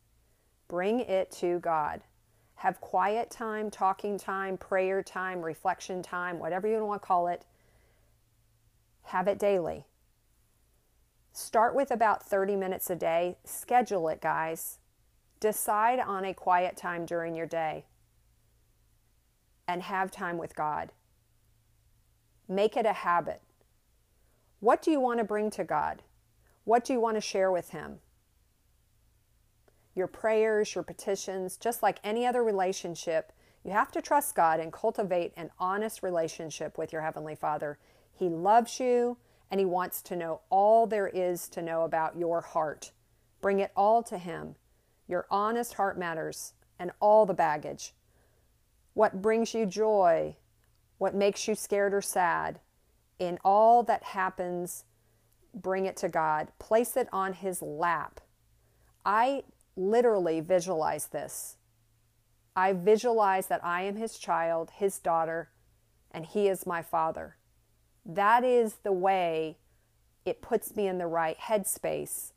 bring 0.67 1.01
it 1.01 1.29
to 1.33 1.59
God. 1.59 2.01
Have 2.63 2.79
quiet 2.79 3.29
time, 3.29 3.70
talking 3.70 4.17
time, 4.17 4.55
prayer 4.55 5.03
time, 5.03 5.41
reflection 5.41 6.01
time, 6.01 6.39
whatever 6.39 6.65
you 6.65 6.82
want 6.86 7.01
to 7.01 7.05
call 7.05 7.27
it. 7.27 7.43
Have 9.01 9.27
it 9.27 9.38
daily. 9.38 9.84
Start 11.34 11.75
with 11.75 11.91
about 11.91 12.24
30 12.24 12.55
minutes 12.55 12.89
a 12.89 12.96
day. 12.96 13.36
Schedule 13.43 14.08
it, 14.08 14.22
guys. 14.22 14.77
Decide 15.41 16.00
on 16.00 16.24
a 16.24 16.34
quiet 16.34 16.77
time 16.77 17.05
during 17.05 17.36
your 17.36 17.48
day 17.48 17.84
and 19.67 19.84
have 19.84 20.10
time 20.10 20.38
with 20.38 20.55
God. 20.55 20.93
Make 22.48 22.77
it 22.77 22.86
a 22.86 22.93
habit. 22.93 23.41
What 24.62 24.82
do 24.82 24.89
you 24.89 25.01
want 25.01 25.17
to 25.17 25.25
bring 25.25 25.51
to 25.51 25.65
God? 25.65 26.01
What 26.63 26.86
do 26.86 26.93
you 26.93 27.01
want 27.01 27.17
to 27.17 27.22
share 27.22 27.51
with 27.51 27.72
Him? 27.72 28.00
Your 29.95 30.07
prayers, 30.07 30.73
your 30.75 30.83
petitions, 30.83 31.57
just 31.57 31.83
like 31.83 32.00
any 32.03 32.25
other 32.25 32.43
relationship, 32.43 33.31
you 33.63 33.71
have 33.71 33.91
to 33.91 34.01
trust 34.01 34.35
God 34.35 34.59
and 34.59 34.73
cultivate 34.73 35.33
an 35.38 35.51
honest 35.59 36.03
relationship 36.03 36.77
with 36.77 36.91
your 36.91 37.01
Heavenly 37.01 37.35
Father. 37.35 37.77
He 38.12 38.27
loves 38.27 38.79
you 38.79 39.17
and 39.50 39.59
He 39.59 39.65
wants 39.65 40.01
to 40.03 40.15
know 40.15 40.41
all 40.50 40.88
there 40.88 41.07
is 41.07 41.47
to 41.50 41.62
know 41.62 41.83
about 41.83 42.17
your 42.17 42.41
heart. 42.41 42.91
Bring 43.41 43.59
it 43.59 43.71
all 43.75 44.03
to 44.03 44.17
Him. 44.17 44.55
Your 45.07 45.25
honest 45.29 45.75
heart 45.75 45.97
matters 45.97 46.53
and 46.79 46.91
all 47.00 47.25
the 47.25 47.33
baggage. 47.33 47.93
What 48.93 49.21
brings 49.21 49.53
you 49.53 49.65
joy, 49.65 50.35
what 50.97 51.15
makes 51.15 51.47
you 51.47 51.55
scared 51.55 51.93
or 51.93 52.01
sad, 52.01 52.59
in 53.19 53.38
all 53.43 53.83
that 53.83 54.03
happens, 54.03 54.85
bring 55.53 55.85
it 55.85 55.95
to 55.97 56.09
God. 56.09 56.50
Place 56.59 56.97
it 56.97 57.07
on 57.13 57.33
His 57.33 57.62
lap. 57.62 58.19
I 59.05 59.43
literally 59.75 60.39
visualize 60.39 61.07
this. 61.07 61.57
I 62.55 62.73
visualize 62.73 63.47
that 63.47 63.63
I 63.63 63.83
am 63.83 63.95
His 63.95 64.17
child, 64.17 64.71
His 64.75 64.99
daughter, 64.99 65.49
and 66.11 66.25
He 66.25 66.47
is 66.47 66.67
my 66.67 66.81
Father. 66.81 67.37
That 68.05 68.43
is 68.43 68.75
the 68.83 68.91
way 68.91 69.57
it 70.25 70.41
puts 70.41 70.75
me 70.75 70.87
in 70.87 70.97
the 70.97 71.07
right 71.07 71.37
headspace. 71.37 72.31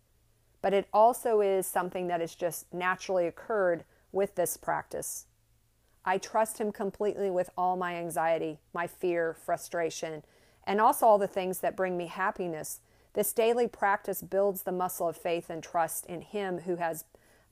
But 0.63 0.73
it 0.73 0.89
also 0.93 1.41
is 1.41 1.67
something 1.67 2.09
that 2.09 2.21
has 2.21 2.35
just 2.35 2.73
naturally 2.73 3.27
occurred 3.27 3.85
with 4.11 4.35
this 4.35 4.57
practice. 4.57 5.27
I 6.05 6.19
trust 6.19 6.59
Him 6.59 6.73
completely 6.73 7.31
with 7.31 7.51
all 7.57 7.77
my 7.77 7.97
anxiety, 7.97 8.59
my 8.73 8.87
fear, 8.87 9.35
frustration, 9.35 10.23
and 10.65 10.81
also 10.81 11.07
all 11.07 11.19
the 11.19 11.27
things 11.27 11.61
that 11.61 11.77
bring 11.77 11.97
me 11.97 12.07
happiness. 12.07 12.81
This 13.13 13.33
daily 13.33 13.69
practice 13.69 14.23
builds 14.23 14.63
the 14.63 14.73
muscle 14.73 15.09
of 15.09 15.17
faith 15.17 15.51
and 15.51 15.63
trust 15.63 16.07
in 16.07 16.21
Him 16.23 16.61
who 16.61 16.77
has 16.77 17.05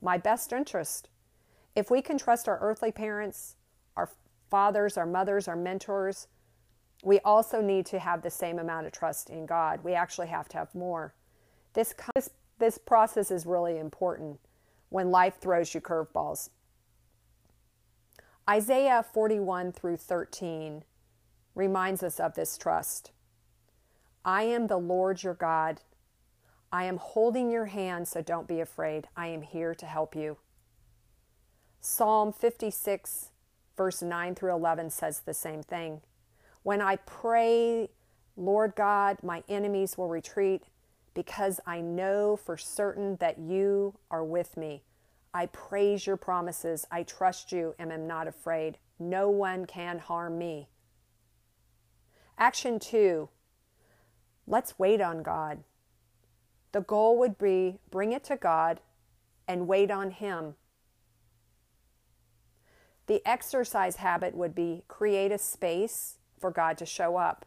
my 0.05 0.17
best 0.19 0.53
interest. 0.53 1.09
If 1.75 1.89
we 1.91 2.01
can 2.01 2.17
trust 2.17 2.47
our 2.47 2.59
earthly 2.61 2.91
parents, 2.91 3.55
our 3.97 4.09
fathers, 4.49 4.97
our 4.97 5.05
mothers, 5.07 5.47
our 5.47 5.55
mentors, 5.55 6.27
we 7.03 7.19
also 7.21 7.59
need 7.59 7.85
to 7.87 7.99
have 7.99 8.21
the 8.21 8.29
same 8.29 8.59
amount 8.59 8.85
of 8.85 8.93
trust 8.93 9.29
in 9.29 9.45
God. 9.45 9.83
We 9.83 9.93
actually 9.93 10.27
have 10.27 10.47
to 10.49 10.57
have 10.57 10.73
more. 10.73 11.13
This, 11.73 11.93
this, 12.13 12.29
this 12.59 12.77
process 12.77 13.31
is 13.31 13.45
really 13.45 13.77
important 13.77 14.39
when 14.89 15.11
life 15.11 15.39
throws 15.41 15.73
you 15.73 15.81
curveballs. 15.81 16.49
Isaiah 18.47 19.03
41 19.11 19.71
through 19.71 19.97
13 19.97 20.83
reminds 21.55 22.03
us 22.03 22.19
of 22.19 22.35
this 22.35 22.57
trust. 22.57 23.11
I 24.23 24.43
am 24.43 24.67
the 24.67 24.77
Lord 24.77 25.23
your 25.23 25.33
God. 25.33 25.81
I 26.75 26.83
am 26.83 26.97
holding 26.97 27.49
your 27.49 27.67
hand, 27.67 28.05
so 28.05 28.21
don't 28.21 28.49
be 28.49 28.59
afraid. 28.59 29.07
I 29.15 29.27
am 29.27 29.43
here 29.43 29.73
to 29.73 29.85
help 29.85 30.13
you. 30.13 30.35
Psalm 31.79 32.33
56, 32.33 33.29
verse 33.77 34.01
9 34.01 34.35
through 34.35 34.53
11 34.53 34.89
says 34.89 35.21
the 35.21 35.33
same 35.33 35.63
thing. 35.63 36.01
When 36.63 36.81
I 36.81 36.97
pray, 36.97 37.91
Lord 38.35 38.75
God, 38.75 39.19
my 39.23 39.41
enemies 39.47 39.97
will 39.97 40.09
retreat 40.09 40.63
because 41.13 41.61
I 41.65 41.79
know 41.79 42.35
for 42.35 42.57
certain 42.57 43.15
that 43.21 43.39
you 43.39 43.95
are 44.11 44.25
with 44.25 44.57
me. 44.57 44.83
I 45.33 45.45
praise 45.45 46.05
your 46.05 46.17
promises. 46.17 46.85
I 46.91 47.03
trust 47.03 47.53
you 47.53 47.73
and 47.79 47.93
am 47.93 48.05
not 48.05 48.27
afraid. 48.27 48.79
No 48.99 49.29
one 49.29 49.65
can 49.65 49.99
harm 49.99 50.37
me. 50.37 50.67
Action 52.37 52.79
two 52.79 53.29
let's 54.45 54.77
wait 54.77 54.99
on 54.99 55.23
God. 55.23 55.63
The 56.75 56.81
goal 56.81 57.17
would 57.19 57.37
be 57.37 57.79
bring 57.89 58.11
it 58.11 58.25
to 58.25 58.35
God 58.35 58.81
and 59.47 59.65
wait 59.65 59.89
on 59.89 60.11
Him. 60.11 60.55
The 63.07 63.25
exercise 63.25 63.95
habit 63.95 64.35
would 64.35 64.53
be 64.53 64.83
create 64.89 65.31
a 65.31 65.37
space 65.37 66.17
for 66.37 66.51
God 66.51 66.77
to 66.79 66.85
show 66.85 67.15
up. 67.15 67.45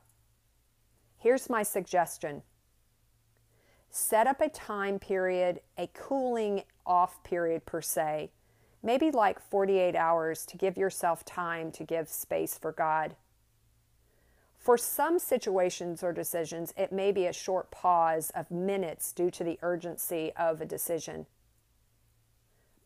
Here's 1.19 1.51
my 1.51 1.63
suggestion 1.63 2.41
set 3.91 4.27
up 4.27 4.41
a 4.41 4.49
time 4.49 4.99
period, 4.99 5.61
a 5.77 5.91
cooling 5.93 6.63
off 6.87 7.23
period 7.23 7.67
per 7.67 7.83
se, 7.83 8.31
maybe 8.83 9.11
like 9.11 9.39
48 9.39 9.95
hours 9.95 10.47
to 10.47 10.57
give 10.57 10.79
yourself 10.79 11.23
time 11.27 11.71
to 11.73 11.85
give 11.85 12.09
space 12.09 12.57
for 12.57 12.73
God. 12.73 13.15
For 14.69 14.77
some 14.77 15.19
situations 15.19 16.03
or 16.03 16.13
decisions, 16.13 16.75
it 16.77 16.93
may 16.93 17.11
be 17.11 17.25
a 17.25 17.33
short 17.33 17.71
pause 17.71 18.29
of 18.35 18.51
minutes 18.51 19.15
due 19.15 19.31
to 19.31 19.43
the 19.43 19.59
urgency 19.63 20.31
of 20.37 20.61
a 20.61 20.67
decision. 20.67 21.25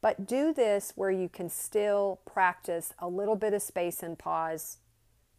But 0.01 0.25
do 0.25 0.55
this 0.55 0.93
where 0.95 1.11
you 1.11 1.29
can 1.29 1.49
still 1.49 2.21
practice 2.25 2.95
a 3.01 3.09
little 3.09 3.35
bit 3.35 3.53
of 3.53 3.62
space 3.62 4.01
and 4.01 4.17
pause 4.17 4.79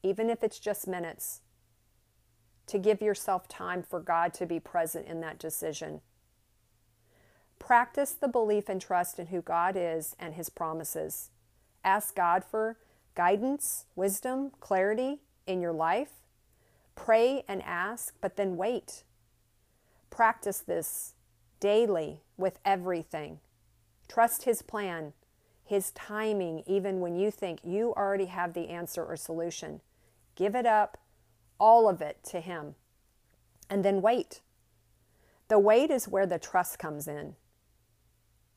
even 0.03 0.29
if 0.29 0.43
it's 0.43 0.59
just 0.59 0.85
minutes, 0.85 1.39
to 2.67 2.77
give 2.77 3.01
yourself 3.01 3.47
time 3.47 3.81
for 3.81 4.01
God 4.01 4.33
to 4.33 4.45
be 4.45 4.59
present 4.59 5.07
in 5.07 5.21
that 5.21 5.39
decision. 5.39 6.01
Practice 7.57 8.11
the 8.11 8.27
belief 8.27 8.67
and 8.67 8.81
trust 8.81 9.17
in 9.17 9.27
who 9.27 9.41
God 9.41 9.77
is 9.77 10.13
and 10.19 10.33
His 10.33 10.49
promises. 10.49 11.29
Ask 11.85 12.13
God 12.13 12.43
for 12.43 12.75
guidance, 13.15 13.85
wisdom, 13.95 14.51
clarity 14.59 15.21
in 15.47 15.61
your 15.61 15.71
life. 15.71 16.09
Pray 16.95 17.43
and 17.47 17.61
ask, 17.63 18.15
but 18.21 18.35
then 18.35 18.57
wait. 18.57 19.03
Practice 20.09 20.59
this 20.59 21.13
daily 21.59 22.21
with 22.37 22.59
everything. 22.63 23.39
Trust 24.07 24.43
His 24.43 24.61
plan, 24.61 25.13
His 25.63 25.91
timing, 25.91 26.63
even 26.67 26.99
when 26.99 27.15
you 27.15 27.31
think 27.31 27.59
you 27.63 27.93
already 27.95 28.25
have 28.25 28.53
the 28.53 28.69
answer 28.69 29.03
or 29.03 29.15
solution. 29.15 29.81
Give 30.35 30.55
it 30.55 30.65
up, 30.65 30.97
all 31.59 31.89
of 31.89 32.01
it 32.01 32.17
to 32.25 32.39
Him. 32.39 32.75
And 33.69 33.83
then 33.83 34.01
wait. 34.01 34.41
The 35.47 35.59
wait 35.59 35.89
is 35.89 36.07
where 36.07 36.25
the 36.25 36.39
trust 36.39 36.79
comes 36.79 37.07
in. 37.07 37.35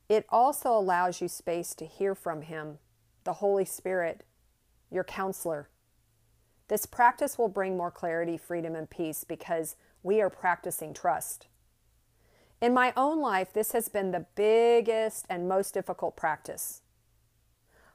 It 0.09 0.25
also 0.29 0.69
allows 0.69 1.21
you 1.21 1.27
space 1.27 1.73
to 1.75 1.85
hear 1.85 2.15
from 2.15 2.43
Him, 2.43 2.77
the 3.23 3.33
Holy 3.33 3.65
Spirit, 3.65 4.23
your 4.89 5.03
counselor. 5.03 5.69
This 6.67 6.85
practice 6.85 7.37
will 7.37 7.47
bring 7.47 7.77
more 7.77 7.91
clarity, 7.91 8.37
freedom, 8.37 8.75
and 8.75 8.89
peace 8.89 9.23
because 9.23 9.75
we 10.03 10.21
are 10.21 10.29
practicing 10.29 10.93
trust. 10.93 11.47
In 12.61 12.73
my 12.73 12.91
own 12.97 13.21
life, 13.21 13.53
this 13.53 13.71
has 13.71 13.87
been 13.87 14.11
the 14.11 14.25
biggest 14.35 15.25
and 15.29 15.47
most 15.47 15.73
difficult 15.73 16.15
practice. 16.15 16.81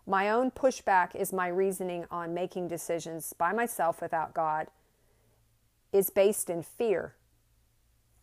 My 0.06 0.30
own 0.30 0.50
pushback 0.50 1.14
is 1.14 1.32
my 1.32 1.48
reasoning 1.48 2.06
on 2.10 2.34
making 2.34 2.68
decisions 2.68 3.32
by 3.32 3.52
myself 3.52 4.00
without 4.00 4.34
God 4.34 4.68
is 5.92 6.10
based 6.10 6.48
in 6.48 6.62
fear 6.62 7.14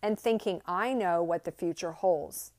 and 0.02 0.20
thinking 0.20 0.62
I 0.66 0.94
know 0.94 1.22
what 1.22 1.46
the 1.46 1.52
future 1.52 1.92
holds. 1.92 2.52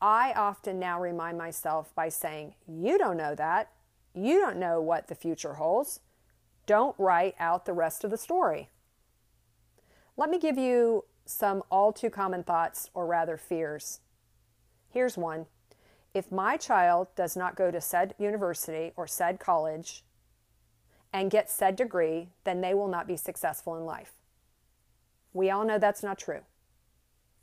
I 0.00 0.32
often 0.32 0.78
now 0.78 1.00
remind 1.00 1.38
myself 1.38 1.94
by 1.94 2.08
saying, 2.08 2.54
You 2.66 2.98
don't 2.98 3.16
know 3.16 3.34
that. 3.34 3.70
You 4.14 4.40
don't 4.40 4.58
know 4.58 4.80
what 4.80 5.08
the 5.08 5.14
future 5.14 5.54
holds. 5.54 6.00
Don't 6.66 6.94
write 6.98 7.34
out 7.38 7.64
the 7.64 7.72
rest 7.72 8.04
of 8.04 8.10
the 8.10 8.16
story. 8.16 8.68
Let 10.16 10.30
me 10.30 10.38
give 10.38 10.58
you 10.58 11.04
some 11.24 11.62
all 11.70 11.92
too 11.92 12.10
common 12.10 12.42
thoughts, 12.42 12.90
or 12.94 13.06
rather 13.06 13.36
fears. 13.36 14.00
Here's 14.90 15.16
one 15.16 15.46
If 16.14 16.30
my 16.30 16.56
child 16.56 17.08
does 17.16 17.36
not 17.36 17.56
go 17.56 17.70
to 17.70 17.80
said 17.80 18.14
university 18.18 18.92
or 18.96 19.06
said 19.06 19.40
college 19.40 20.04
and 21.12 21.30
get 21.30 21.50
said 21.50 21.76
degree, 21.76 22.28
then 22.44 22.60
they 22.60 22.74
will 22.74 22.88
not 22.88 23.06
be 23.06 23.16
successful 23.16 23.76
in 23.76 23.84
life. 23.84 24.12
We 25.32 25.50
all 25.50 25.64
know 25.64 25.78
that's 25.78 26.02
not 26.02 26.18
true. 26.18 26.40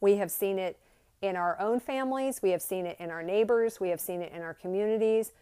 We 0.01 0.17
have 0.17 0.31
seen 0.31 0.59
it 0.59 0.79
in 1.21 1.35
our 1.35 1.59
own 1.59 1.79
families, 1.79 2.41
we 2.41 2.51
have 2.51 2.61
seen 2.61 2.85
it 2.85 2.95
in 2.99 3.11
our 3.11 3.21
neighbors, 3.21 3.79
we 3.79 3.89
have 3.89 3.99
seen 3.99 4.21
it 4.21 4.31
in 4.31 4.41
our 4.41 4.53
communities. 4.53 5.33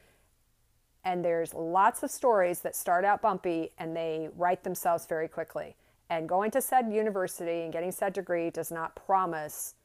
And 1.08 1.24
there's 1.24 1.54
lots 1.54 2.04
of 2.04 2.12
stories 2.12 2.60
that 2.60 2.76
start 2.76 3.06
out 3.06 3.22
bumpy 3.22 3.72
and 3.78 3.96
they 3.96 4.28
write 4.36 4.66
themselves 4.66 5.06
very 5.06 5.30
quickly. 5.30 5.78
And 6.10 6.28
going 6.28 6.52
to 6.52 6.62
said 6.62 6.92
university 6.92 7.62
and 7.62 7.72
getting 7.72 7.94
said 7.94 8.12
degree 8.12 8.50
does 8.50 8.72
not 8.72 8.94
promise 8.94 9.76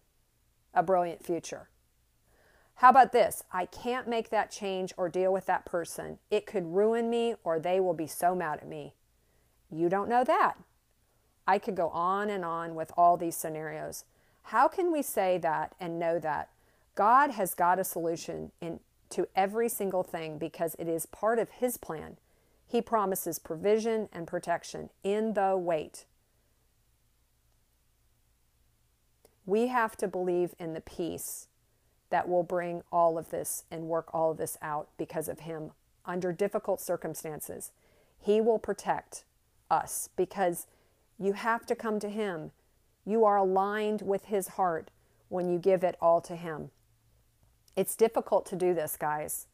a 0.74 0.82
brilliant 0.82 1.24
future. 1.24 1.68
How 2.74 2.90
about 2.90 3.12
this? 3.12 3.44
I 3.52 3.66
can't 3.66 4.08
make 4.08 4.30
that 4.30 4.50
change 4.50 4.92
or 4.96 5.08
deal 5.08 5.32
with 5.32 5.46
that 5.46 5.64
person. 5.64 6.18
It 6.28 6.44
could 6.44 6.74
ruin 6.74 7.08
me 7.08 7.36
or 7.44 7.60
they 7.60 7.78
will 7.78 7.94
be 7.94 8.08
so 8.08 8.34
mad 8.34 8.58
at 8.58 8.66
me. 8.66 8.94
You 9.70 9.88
don't 9.88 10.08
know 10.08 10.24
that. 10.24 10.54
I 11.46 11.60
could 11.60 11.76
go 11.76 11.90
on 11.90 12.30
and 12.30 12.44
on 12.44 12.74
with 12.74 12.90
all 12.96 13.16
these 13.16 13.36
scenarios. 13.36 14.06
How 14.42 14.66
can 14.66 14.90
we 14.90 15.02
say 15.02 15.38
that 15.38 15.76
and 15.78 16.00
know 16.00 16.18
that? 16.18 16.48
God 16.96 17.30
has 17.30 17.54
got 17.54 17.78
a 17.78 17.84
solution 17.84 18.50
in, 18.60 18.80
to 19.12 19.28
every 19.36 19.68
single 19.68 20.02
thing 20.02 20.38
because 20.38 20.74
it 20.78 20.88
is 20.88 21.06
part 21.06 21.38
of 21.38 21.50
His 21.50 21.76
plan. 21.76 22.16
He 22.66 22.80
promises 22.80 23.38
provision 23.38 24.08
and 24.12 24.26
protection 24.26 24.90
in 25.04 25.34
the 25.34 25.56
wait. 25.56 26.06
We 29.44 29.68
have 29.68 29.96
to 29.98 30.08
believe 30.08 30.54
in 30.58 30.72
the 30.72 30.80
peace 30.80 31.48
that 32.10 32.28
will 32.28 32.42
bring 32.42 32.82
all 32.92 33.18
of 33.18 33.30
this 33.30 33.64
and 33.70 33.88
work 33.88 34.08
all 34.14 34.30
of 34.30 34.38
this 34.38 34.56
out 34.62 34.88
because 34.96 35.28
of 35.28 35.40
Him 35.40 35.72
under 36.04 36.32
difficult 36.32 36.80
circumstances. 36.80 37.72
He 38.20 38.40
will 38.40 38.58
protect 38.58 39.24
us 39.70 40.08
because 40.16 40.66
you 41.18 41.32
have 41.32 41.66
to 41.66 41.74
come 41.74 41.98
to 42.00 42.08
Him. 42.08 42.52
You 43.04 43.24
are 43.24 43.36
aligned 43.36 44.02
with 44.02 44.26
His 44.26 44.48
heart 44.48 44.90
when 45.28 45.48
you 45.48 45.58
give 45.58 45.82
it 45.82 45.96
all 46.00 46.20
to 46.22 46.36
Him. 46.36 46.70
It's 47.76 47.96
difficult 47.96 48.46
to 48.46 48.56
do 48.56 48.74
this, 48.74 48.96
guys. 48.96 49.46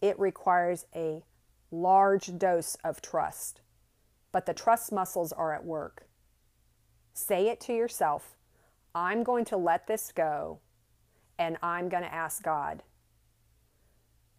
It 0.00 0.18
requires 0.18 0.86
a 0.94 1.24
large 1.70 2.38
dose 2.38 2.76
of 2.84 3.02
trust, 3.02 3.60
but 4.32 4.46
the 4.46 4.54
trust 4.54 4.92
muscles 4.92 5.32
are 5.32 5.52
at 5.52 5.64
work. 5.64 6.06
Say 7.12 7.48
it 7.48 7.60
to 7.62 7.74
yourself 7.74 8.36
I'm 8.94 9.22
going 9.22 9.44
to 9.46 9.56
let 9.56 9.86
this 9.86 10.10
go 10.12 10.58
and 11.38 11.56
I'm 11.62 11.88
going 11.88 12.02
to 12.02 12.12
ask 12.12 12.42
God. 12.42 12.82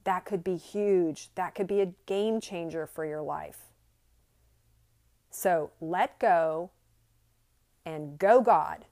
That 0.03 0.25
could 0.25 0.43
be 0.43 0.57
huge. 0.57 1.29
That 1.35 1.55
could 1.55 1.67
be 1.67 1.81
a 1.81 1.93
game 2.05 2.41
changer 2.41 2.85
for 2.87 3.05
your 3.05 3.21
life. 3.21 3.59
So 5.29 5.71
let 5.79 6.19
go 6.19 6.71
and 7.85 8.17
go 8.19 8.41
God. 8.41 8.85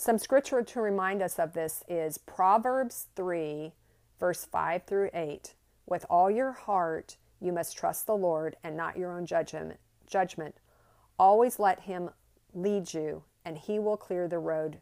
Some 0.00 0.16
scripture 0.16 0.62
to 0.62 0.80
remind 0.80 1.20
us 1.20 1.38
of 1.38 1.52
this 1.52 1.84
is 1.86 2.16
Proverbs 2.16 3.08
3, 3.16 3.74
verse 4.18 4.46
5 4.46 4.84
through 4.84 5.10
8. 5.12 5.52
With 5.84 6.06
all 6.08 6.30
your 6.30 6.52
heart, 6.52 7.18
you 7.38 7.52
must 7.52 7.76
trust 7.76 8.06
the 8.06 8.16
Lord 8.16 8.56
and 8.64 8.78
not 8.78 8.96
your 8.96 9.12
own 9.12 9.26
judgment. 9.26 9.78
Judgment. 10.06 10.54
Always 11.18 11.58
let 11.58 11.80
him 11.80 12.08
lead 12.54 12.94
you, 12.94 13.24
and 13.44 13.58
he 13.58 13.78
will 13.78 13.98
clear 13.98 14.26
the 14.26 14.38
road 14.38 14.78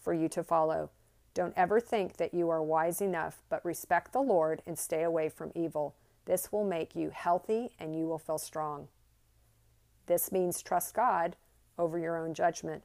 for 0.00 0.12
you 0.12 0.28
to 0.30 0.42
follow. 0.42 0.90
Don't 1.34 1.54
ever 1.56 1.78
think 1.78 2.16
that 2.16 2.34
you 2.34 2.50
are 2.50 2.60
wise 2.60 3.00
enough, 3.00 3.44
but 3.48 3.64
respect 3.64 4.12
the 4.12 4.20
Lord 4.20 4.60
and 4.66 4.76
stay 4.76 5.04
away 5.04 5.28
from 5.28 5.52
evil. 5.54 5.94
This 6.24 6.50
will 6.50 6.64
make 6.64 6.96
you 6.96 7.10
healthy 7.10 7.70
and 7.78 7.96
you 7.96 8.08
will 8.08 8.18
feel 8.18 8.38
strong. 8.38 8.88
This 10.06 10.32
means 10.32 10.60
trust 10.60 10.94
God 10.94 11.36
over 11.78 11.96
your 11.96 12.18
own 12.18 12.34
judgment. 12.34 12.82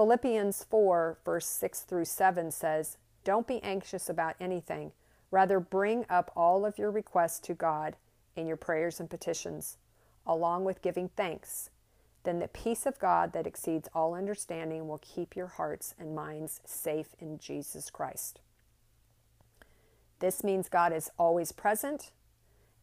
Philippians 0.00 0.64
4, 0.64 1.18
verse 1.26 1.44
6 1.44 1.80
through 1.80 2.06
7 2.06 2.50
says, 2.50 2.96
Don't 3.22 3.46
be 3.46 3.62
anxious 3.62 4.08
about 4.08 4.34
anything. 4.40 4.92
Rather, 5.30 5.60
bring 5.60 6.06
up 6.08 6.32
all 6.34 6.64
of 6.64 6.78
your 6.78 6.90
requests 6.90 7.38
to 7.40 7.52
God 7.52 7.96
in 8.34 8.46
your 8.46 8.56
prayers 8.56 8.98
and 8.98 9.10
petitions, 9.10 9.76
along 10.26 10.64
with 10.64 10.80
giving 10.80 11.10
thanks. 11.10 11.68
Then 12.24 12.38
the 12.38 12.48
peace 12.48 12.86
of 12.86 12.98
God 12.98 13.34
that 13.34 13.46
exceeds 13.46 13.90
all 13.94 14.14
understanding 14.14 14.88
will 14.88 15.02
keep 15.02 15.36
your 15.36 15.48
hearts 15.48 15.94
and 15.98 16.14
minds 16.14 16.62
safe 16.64 17.08
in 17.18 17.38
Jesus 17.38 17.90
Christ. 17.90 18.40
This 20.20 20.42
means 20.42 20.70
God 20.70 20.94
is 20.94 21.10
always 21.18 21.52
present, 21.52 22.10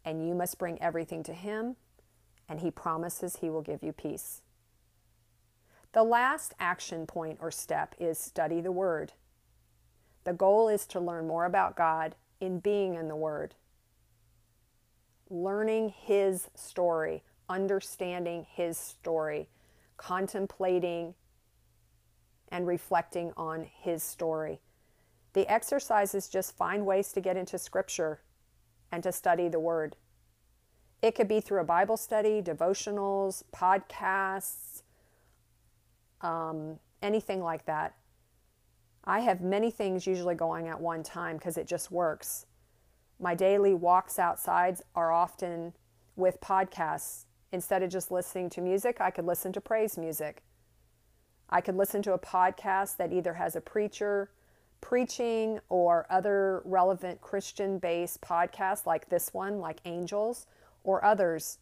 and 0.05 0.27
you 0.27 0.35
must 0.35 0.59
bring 0.59 0.79
everything 0.79 1.23
to 1.23 1.33
Him, 1.33 1.77
and 2.47 2.59
He 2.59 2.69
promises 2.69 3.37
He 3.37 3.49
will 3.49 3.63
give 3.63 3.81
you 3.81 3.91
peace. 3.91 4.43
The 5.97 6.03
last 6.03 6.53
action 6.59 7.07
point 7.07 7.39
or 7.41 7.49
step 7.49 7.95
is 7.97 8.19
study 8.19 8.61
the 8.61 8.71
Word. 8.71 9.13
The 10.25 10.33
goal 10.33 10.69
is 10.69 10.85
to 10.85 10.99
learn 10.99 11.25
more 11.25 11.45
about 11.45 11.75
God 11.75 12.13
in 12.39 12.59
being 12.59 12.93
in 12.93 13.07
the 13.07 13.15
Word, 13.15 13.55
learning 15.27 15.95
His 15.97 16.51
story, 16.53 17.23
understanding 17.49 18.45
His 18.47 18.77
story, 18.77 19.49
contemplating 19.97 21.15
and 22.49 22.67
reflecting 22.67 23.33
on 23.35 23.63
His 23.63 24.03
story. 24.03 24.59
The 25.33 25.51
exercises 25.51 26.29
just 26.29 26.55
find 26.55 26.85
ways 26.85 27.11
to 27.13 27.21
get 27.21 27.37
into 27.37 27.57
Scripture 27.57 28.21
and 28.91 29.01
to 29.01 29.11
study 29.11 29.47
the 29.47 29.59
Word. 29.59 29.95
It 31.01 31.15
could 31.15 31.27
be 31.27 31.39
through 31.39 31.61
a 31.61 31.63
Bible 31.63 31.97
study, 31.97 32.39
devotionals, 32.39 33.41
podcasts, 33.51 34.76
um, 36.21 36.79
anything 37.01 37.41
like 37.41 37.65
that. 37.65 37.95
I 39.03 39.21
have 39.21 39.41
many 39.41 39.71
things 39.71 40.05
usually 40.05 40.35
going 40.35 40.67
at 40.67 40.79
one 40.79 41.03
time 41.03 41.37
because 41.37 41.57
it 41.57 41.67
just 41.67 41.91
works. 41.91 42.45
My 43.19 43.35
daily 43.35 43.73
walks 43.73 44.19
outside 44.19 44.79
are 44.95 45.11
often 45.11 45.73
with 46.15 46.41
podcasts. 46.41 47.23
Instead 47.53 47.81
of 47.81 47.89
just 47.89 48.11
listening 48.11 48.49
to 48.51 48.61
music, 48.61 48.97
I 48.99 49.09
could 49.09 49.25
listen 49.25 49.53
to 49.53 49.61
praise 49.61 49.97
music. 49.97 50.43
I 51.49 51.61
could 51.61 51.77
listen 51.77 52.01
to 52.03 52.13
a 52.13 52.19
podcast 52.19 52.97
that 52.97 53.13
either 53.13 53.35
has 53.35 53.55
a 53.55 53.61
preacher 53.61 54.29
preaching 54.81 55.59
or 55.69 56.05
other 56.09 56.61
relevant 56.65 57.21
Christian 57.21 57.79
based 57.79 58.21
podcasts 58.21 58.85
like 58.85 59.09
this 59.09 59.33
one, 59.33 59.59
like 59.59 59.79
Angels, 59.85 60.45
or 60.83 61.03
others, 61.03 61.59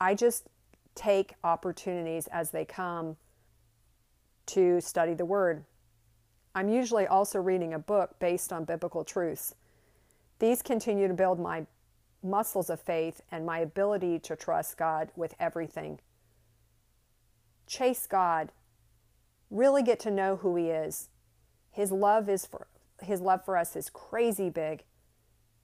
I 0.00 0.14
just 0.14 0.48
take 0.94 1.34
opportunities 1.44 2.26
as 2.28 2.50
they 2.50 2.64
come 2.64 3.16
to 4.46 4.80
study 4.80 5.14
the 5.14 5.24
Word. 5.24 5.64
I'm 6.54 6.68
usually 6.68 7.06
also 7.06 7.38
reading 7.38 7.72
a 7.72 7.78
book 7.78 8.18
based 8.18 8.52
on 8.52 8.64
biblical 8.64 9.04
truths. 9.04 9.54
These 10.38 10.62
continue 10.62 11.06
to 11.06 11.14
build 11.14 11.38
my 11.38 11.66
muscles 12.22 12.70
of 12.70 12.80
faith 12.80 13.20
and 13.30 13.46
my 13.46 13.60
ability 13.60 14.18
to 14.20 14.36
trust 14.36 14.76
God 14.76 15.10
with 15.16 15.34
everything. 15.38 16.00
Chase 17.66 18.06
God. 18.06 18.50
Really 19.50 19.82
get 19.82 20.00
to 20.00 20.10
know 20.10 20.36
who 20.36 20.56
He 20.56 20.70
is 20.70 21.08
his 21.70 21.92
love 21.92 22.28
is 22.28 22.46
for 22.46 22.66
his 23.02 23.20
love 23.20 23.44
for 23.44 23.56
us 23.56 23.76
is 23.76 23.88
crazy 23.90 24.50
big. 24.50 24.84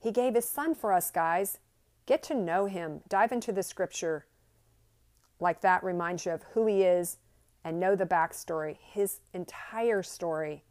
He 0.01 0.11
gave 0.11 0.35
his 0.35 0.49
son 0.49 0.75
for 0.75 0.93
us, 0.93 1.11
guys. 1.11 1.59
Get 2.07 2.23
to 2.25 2.35
know 2.35 2.67
him. 2.67 3.03
Dive 3.09 3.33
into 3.33 3.53
the 3.53 3.63
scripture. 3.63 4.25
Like 5.39 5.61
that 5.61 5.85
reminds 5.85 6.27
you 6.27 6.33
of 6.33 6.43
who 6.55 6.67
he 6.67 6.83
is 6.83 7.19
and 7.65 7.81
know 7.81 7.97
the 7.97 8.07
backstory, 8.07 8.77
his 8.81 9.21
entire 9.35 10.03
story. 10.03 10.65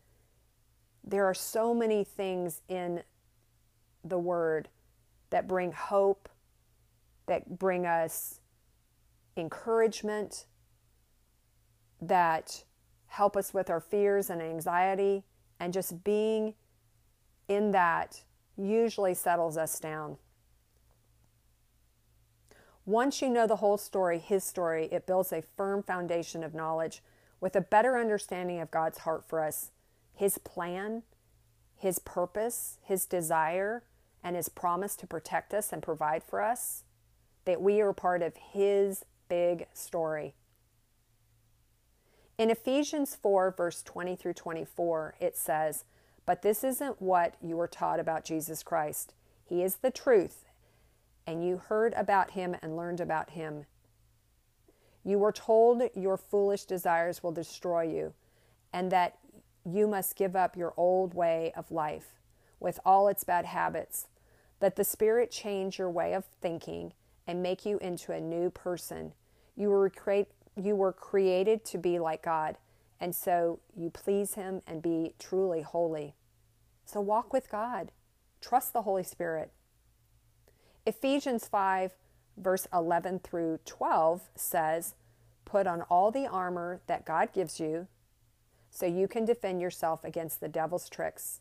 There 1.03 1.25
are 1.25 1.33
so 1.33 1.73
many 1.73 2.03
things 2.03 2.61
in 2.67 3.03
the 4.03 4.17
word 4.17 4.69
that 5.29 5.47
bring 5.47 5.71
hope, 5.71 6.29
that 7.27 7.59
bring 7.59 7.85
us 7.85 8.39
encouragement, 9.37 10.45
that 12.01 12.63
help 13.07 13.37
us 13.37 13.53
with 13.53 13.69
our 13.69 13.79
fears 13.79 14.29
and 14.29 14.41
anxiety 14.41 15.23
and 15.59 15.73
just 15.73 16.03
being 16.03 16.53
in 17.47 17.71
that 17.71 18.21
usually 18.57 19.13
settles 19.13 19.57
us 19.57 19.79
down. 19.79 20.17
Once 22.85 23.21
you 23.21 23.29
know 23.29 23.47
the 23.47 23.55
whole 23.57 23.77
story, 23.77 24.19
his 24.19 24.43
story, 24.43 24.87
it 24.91 25.07
builds 25.07 25.33
a 25.33 25.41
firm 25.41 25.81
foundation 25.81 26.43
of 26.43 26.53
knowledge 26.53 27.01
with 27.41 27.55
a 27.55 27.61
better 27.61 27.97
understanding 27.97 28.59
of 28.59 28.69
God's 28.69 28.99
heart 28.99 29.23
for 29.27 29.43
us, 29.43 29.71
his 30.13 30.37
plan, 30.37 31.01
his 31.75 31.97
purpose, 31.99 32.77
his 32.83 33.05
desire, 33.05 33.83
and 34.23 34.35
his 34.35 34.49
promise 34.49 34.95
to 34.97 35.07
protect 35.07 35.53
us 35.53 35.73
and 35.73 35.81
provide 35.81 36.23
for 36.23 36.41
us, 36.41 36.83
that 37.45 37.61
we 37.61 37.81
are 37.81 37.93
part 37.93 38.21
of 38.21 38.35
his 38.35 39.03
big 39.29 39.67
story. 39.73 40.33
In 42.37 42.49
Ephesians 42.49 43.15
4, 43.15 43.53
verse 43.55 43.81
20 43.81 44.15
through 44.15 44.33
24, 44.33 45.15
it 45.19 45.37
says, 45.37 45.85
But 46.25 46.41
this 46.41 46.63
isn't 46.63 47.01
what 47.01 47.35
you 47.41 47.55
were 47.55 47.67
taught 47.67 47.99
about 47.99 48.25
Jesus 48.25 48.61
Christ. 48.61 49.13
He 49.45 49.63
is 49.63 49.77
the 49.77 49.91
truth, 49.91 50.45
and 51.27 51.45
you 51.45 51.57
heard 51.57 51.93
about 51.95 52.31
him 52.31 52.55
and 52.61 52.77
learned 52.77 53.01
about 53.01 53.31
him. 53.31 53.65
You 55.03 55.19
were 55.19 55.31
told 55.31 55.83
your 55.95 56.17
foolish 56.17 56.65
desires 56.65 57.21
will 57.21 57.31
destroy 57.31 57.83
you, 57.83 58.13
and 58.73 58.91
that 58.91 59.17
you 59.63 59.87
must 59.87 60.15
give 60.15 60.35
up 60.35 60.57
your 60.57 60.73
old 60.77 61.13
way 61.13 61.51
of 61.55 61.71
life 61.71 62.19
with 62.59 62.79
all 62.85 63.07
its 63.07 63.23
bad 63.23 63.45
habits. 63.45 64.07
Let 64.61 64.75
the 64.75 64.83
Spirit 64.83 65.31
change 65.31 65.77
your 65.77 65.89
way 65.89 66.13
of 66.13 66.25
thinking 66.41 66.93
and 67.27 67.43
make 67.43 67.65
you 67.65 67.77
into 67.79 68.11
a 68.11 68.21
new 68.21 68.49
person. 68.49 69.13
You 69.55 69.69
were, 69.69 69.89
create, 69.89 70.27
you 70.55 70.75
were 70.75 70.93
created 70.93 71.65
to 71.65 71.77
be 71.77 71.99
like 71.99 72.23
God, 72.23 72.57
and 72.99 73.15
so 73.15 73.59
you 73.75 73.89
please 73.89 74.35
Him 74.35 74.61
and 74.65 74.81
be 74.81 75.13
truly 75.19 75.61
holy. 75.61 76.15
So 76.85 77.01
walk 77.01 77.33
with 77.33 77.49
God, 77.49 77.91
trust 78.41 78.73
the 78.73 78.83
Holy 78.83 79.03
Spirit. 79.03 79.51
Ephesians 80.87 81.47
5, 81.47 81.93
verse 82.37 82.67
11 82.71 83.19
through 83.19 83.59
12 83.65 84.29
says, 84.35 84.93
Put 85.43 85.65
on 85.65 85.81
all 85.83 86.11
the 86.11 86.27
armor 86.27 86.81
that 86.85 87.05
God 87.05 87.33
gives 87.33 87.59
you 87.59 87.87
so 88.69 88.85
you 88.85 89.07
can 89.07 89.25
defend 89.25 89.61
yourself 89.61 90.03
against 90.03 90.41
the 90.41 90.47
devil's 90.47 90.87
tricks. 90.87 91.39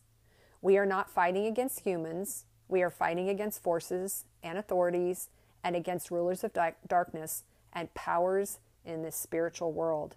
We 0.61 0.77
are 0.77 0.85
not 0.85 1.11
fighting 1.11 1.45
against 1.45 1.81
humans, 1.81 2.45
we 2.67 2.81
are 2.81 2.89
fighting 2.89 3.29
against 3.29 3.61
forces 3.61 4.25
and 4.41 4.57
authorities 4.57 5.29
and 5.63 5.75
against 5.75 6.09
rulers 6.09 6.43
of 6.43 6.51
darkness 6.87 7.43
and 7.71 7.93
powers 7.93 8.59
in 8.83 9.03
this 9.03 9.15
spiritual 9.15 9.73
world. 9.73 10.15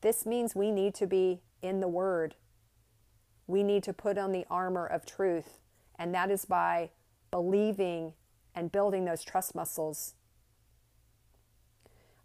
This 0.00 0.24
means 0.24 0.54
we 0.54 0.70
need 0.70 0.94
to 0.94 1.06
be 1.06 1.42
in 1.60 1.80
the 1.80 1.88
Word. 1.88 2.34
We 3.46 3.62
need 3.62 3.82
to 3.82 3.92
put 3.92 4.16
on 4.16 4.32
the 4.32 4.46
armor 4.48 4.86
of 4.86 5.04
truth, 5.04 5.58
and 5.98 6.14
that 6.14 6.30
is 6.30 6.46
by 6.46 6.90
believing 7.30 8.14
and 8.54 8.72
building 8.72 9.04
those 9.04 9.22
trust 9.22 9.54
muscles. 9.54 10.14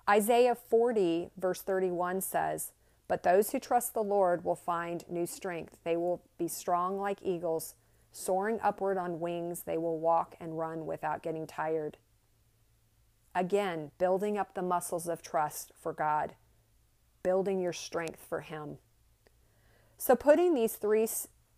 Isaiah 0.09 0.55
40, 0.55 1.31
verse 1.37 1.61
31 1.61 2.21
says, 2.21 2.71
But 3.07 3.23
those 3.23 3.51
who 3.51 3.59
trust 3.59 3.93
the 3.93 4.03
Lord 4.03 4.43
will 4.43 4.55
find 4.55 5.03
new 5.09 5.25
strength. 5.25 5.77
They 5.83 5.97
will 5.97 6.23
be 6.37 6.47
strong 6.47 6.97
like 6.97 7.19
eagles, 7.21 7.75
soaring 8.11 8.59
upward 8.63 8.97
on 8.97 9.19
wings. 9.19 9.63
They 9.63 9.77
will 9.77 9.99
walk 9.99 10.35
and 10.39 10.57
run 10.57 10.85
without 10.85 11.23
getting 11.23 11.45
tired. 11.45 11.97
Again, 13.35 13.91
building 13.97 14.37
up 14.37 14.53
the 14.53 14.61
muscles 14.61 15.07
of 15.07 15.21
trust 15.21 15.71
for 15.79 15.93
God, 15.93 16.35
building 17.21 17.59
your 17.59 17.73
strength 17.73 18.25
for 18.27 18.41
Him. 18.41 18.77
So, 19.97 20.15
putting 20.15 20.53
these 20.53 20.73
three 20.73 21.07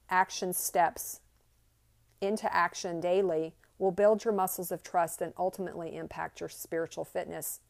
action 0.09 0.53
steps 0.53 1.21
into 2.19 2.53
action 2.53 2.99
daily 2.99 3.53
will 3.79 3.91
build 3.91 4.23
your 4.23 4.33
muscles 4.33 4.71
of 4.71 4.83
trust 4.83 5.21
and 5.21 5.33
ultimately 5.37 5.95
impact 5.95 6.39
your 6.39 6.49
spiritual 6.49 7.05
fitness. 7.05 7.61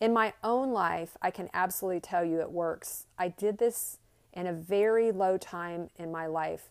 In 0.00 0.12
my 0.12 0.34
own 0.44 0.70
life, 0.72 1.16
I 1.20 1.30
can 1.30 1.48
absolutely 1.52 2.00
tell 2.00 2.24
you 2.24 2.40
it 2.40 2.52
works. 2.52 3.06
I 3.18 3.28
did 3.28 3.58
this 3.58 3.98
in 4.32 4.46
a 4.46 4.52
very 4.52 5.10
low 5.10 5.38
time 5.38 5.88
in 5.96 6.12
my 6.12 6.26
life 6.26 6.70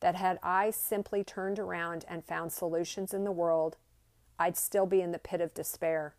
that 0.00 0.16
had 0.16 0.38
I 0.42 0.70
simply 0.70 1.22
turned 1.22 1.60
around 1.60 2.04
and 2.08 2.24
found 2.24 2.52
solutions 2.52 3.14
in 3.14 3.22
the 3.22 3.30
world, 3.30 3.76
I'd 4.38 4.56
still 4.56 4.86
be 4.86 5.00
in 5.00 5.12
the 5.12 5.18
pit 5.18 5.40
of 5.40 5.54
despair. 5.54 6.16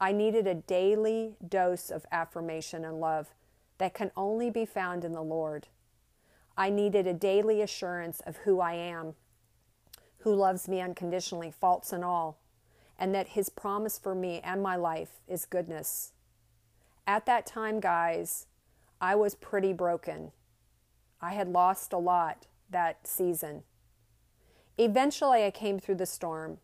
I 0.00 0.12
needed 0.12 0.46
a 0.46 0.54
daily 0.54 1.36
dose 1.46 1.90
of 1.90 2.06
affirmation 2.10 2.84
and 2.84 2.98
love 2.98 3.34
that 3.76 3.92
can 3.92 4.10
only 4.16 4.48
be 4.48 4.64
found 4.64 5.04
in 5.04 5.12
the 5.12 5.22
Lord. 5.22 5.66
I 6.56 6.70
needed 6.70 7.06
a 7.06 7.12
daily 7.12 7.60
assurance 7.60 8.20
of 8.20 8.38
who 8.38 8.60
I 8.60 8.72
am, 8.72 9.14
who 10.20 10.34
loves 10.34 10.68
me 10.68 10.80
unconditionally, 10.80 11.50
faults 11.50 11.92
and 11.92 12.04
all, 12.04 12.38
and 12.98 13.14
that 13.14 13.28
his 13.28 13.48
promise 13.48 13.98
for 13.98 14.14
me 14.14 14.40
and 14.42 14.62
my 14.62 14.76
life 14.76 15.20
is 15.28 15.44
goodness. 15.44 16.12
At 17.06 17.26
that 17.26 17.46
time, 17.46 17.80
guys, 17.80 18.46
I 19.00 19.14
was 19.14 19.34
pretty 19.34 19.72
broken. 19.72 20.32
I 21.20 21.32
had 21.32 21.48
lost 21.48 21.92
a 21.92 21.98
lot 21.98 22.46
that 22.70 23.06
season. 23.06 23.62
Eventually, 24.76 25.44
I 25.44 25.50
came 25.50 25.78
through 25.78 25.96
the 25.96 26.06
storm 26.06 26.58